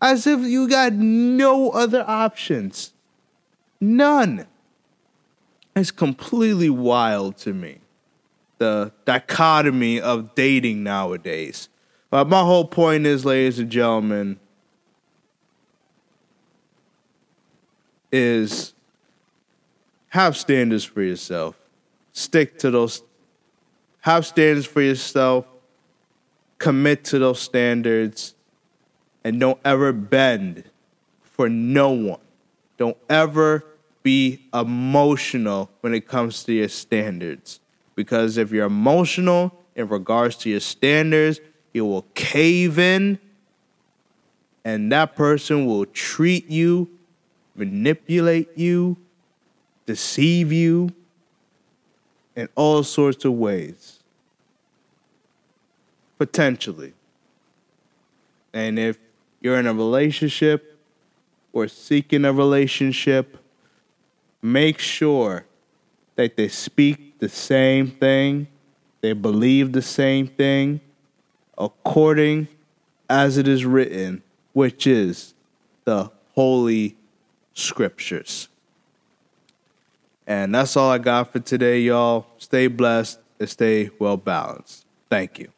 As 0.00 0.26
if 0.26 0.40
you 0.40 0.68
got 0.68 0.94
no 0.94 1.68
other 1.70 2.02
options. 2.08 2.92
None. 3.86 4.48
It's 5.76 5.92
completely 5.92 6.68
wild 6.68 7.36
to 7.38 7.54
me. 7.54 7.78
The 8.58 8.90
dichotomy 9.04 10.00
of 10.00 10.34
dating 10.34 10.82
nowadays. 10.82 11.68
But 12.10 12.28
my 12.28 12.40
whole 12.40 12.64
point 12.64 13.06
is, 13.06 13.24
ladies 13.24 13.60
and 13.60 13.70
gentlemen, 13.70 14.40
is 18.10 18.74
have 20.08 20.36
standards 20.36 20.82
for 20.82 21.02
yourself. 21.02 21.56
Stick 22.12 22.58
to 22.58 22.72
those. 22.72 23.04
Have 24.00 24.26
standards 24.26 24.66
for 24.66 24.82
yourself 24.82 25.46
commit 26.58 27.04
to 27.04 27.20
those 27.20 27.38
standards 27.38 28.34
and 29.22 29.38
don't 29.38 29.60
ever 29.64 29.92
bend 29.92 30.64
for 31.22 31.48
no 31.48 31.90
one. 31.90 32.20
Don't 32.78 32.96
ever 33.08 33.64
be 34.06 34.40
emotional 34.54 35.68
when 35.80 35.92
it 35.92 36.06
comes 36.06 36.44
to 36.44 36.52
your 36.52 36.68
standards. 36.68 37.58
Because 37.96 38.36
if 38.36 38.52
you're 38.52 38.66
emotional 38.66 39.52
in 39.74 39.88
regards 39.88 40.36
to 40.36 40.48
your 40.48 40.60
standards, 40.60 41.40
you 41.72 41.84
will 41.84 42.02
cave 42.14 42.78
in 42.78 43.18
and 44.64 44.92
that 44.92 45.16
person 45.16 45.66
will 45.66 45.86
treat 45.86 46.48
you, 46.48 46.88
manipulate 47.56 48.56
you, 48.56 48.96
deceive 49.86 50.52
you 50.52 50.92
in 52.36 52.48
all 52.54 52.84
sorts 52.84 53.24
of 53.24 53.32
ways 53.32 53.98
potentially. 56.16 56.94
And 58.54 58.78
if 58.78 58.98
you're 59.40 59.58
in 59.58 59.66
a 59.66 59.74
relationship 59.74 60.78
or 61.52 61.66
seeking 61.66 62.24
a 62.24 62.32
relationship, 62.32 63.38
make 64.52 64.78
sure 64.78 65.44
that 66.14 66.36
they 66.36 66.48
speak 66.48 67.18
the 67.18 67.28
same 67.28 67.90
thing, 67.90 68.46
they 69.00 69.12
believe 69.12 69.72
the 69.72 69.82
same 69.82 70.26
thing, 70.26 70.80
according 71.58 72.48
as 73.08 73.38
it 73.38 73.48
is 73.48 73.64
written, 73.64 74.22
which 74.52 74.86
is 74.86 75.34
the 75.84 76.10
Holy 76.34 76.96
Scriptures. 77.54 78.48
And 80.26 80.54
that's 80.54 80.76
all 80.76 80.90
I 80.90 80.98
got 80.98 81.32
for 81.32 81.38
today, 81.38 81.80
y'all. 81.80 82.26
Stay 82.38 82.66
blessed 82.66 83.20
and 83.38 83.48
stay 83.48 83.90
well 83.98 84.16
balanced. 84.16 84.84
Thank 85.08 85.38
you. 85.38 85.48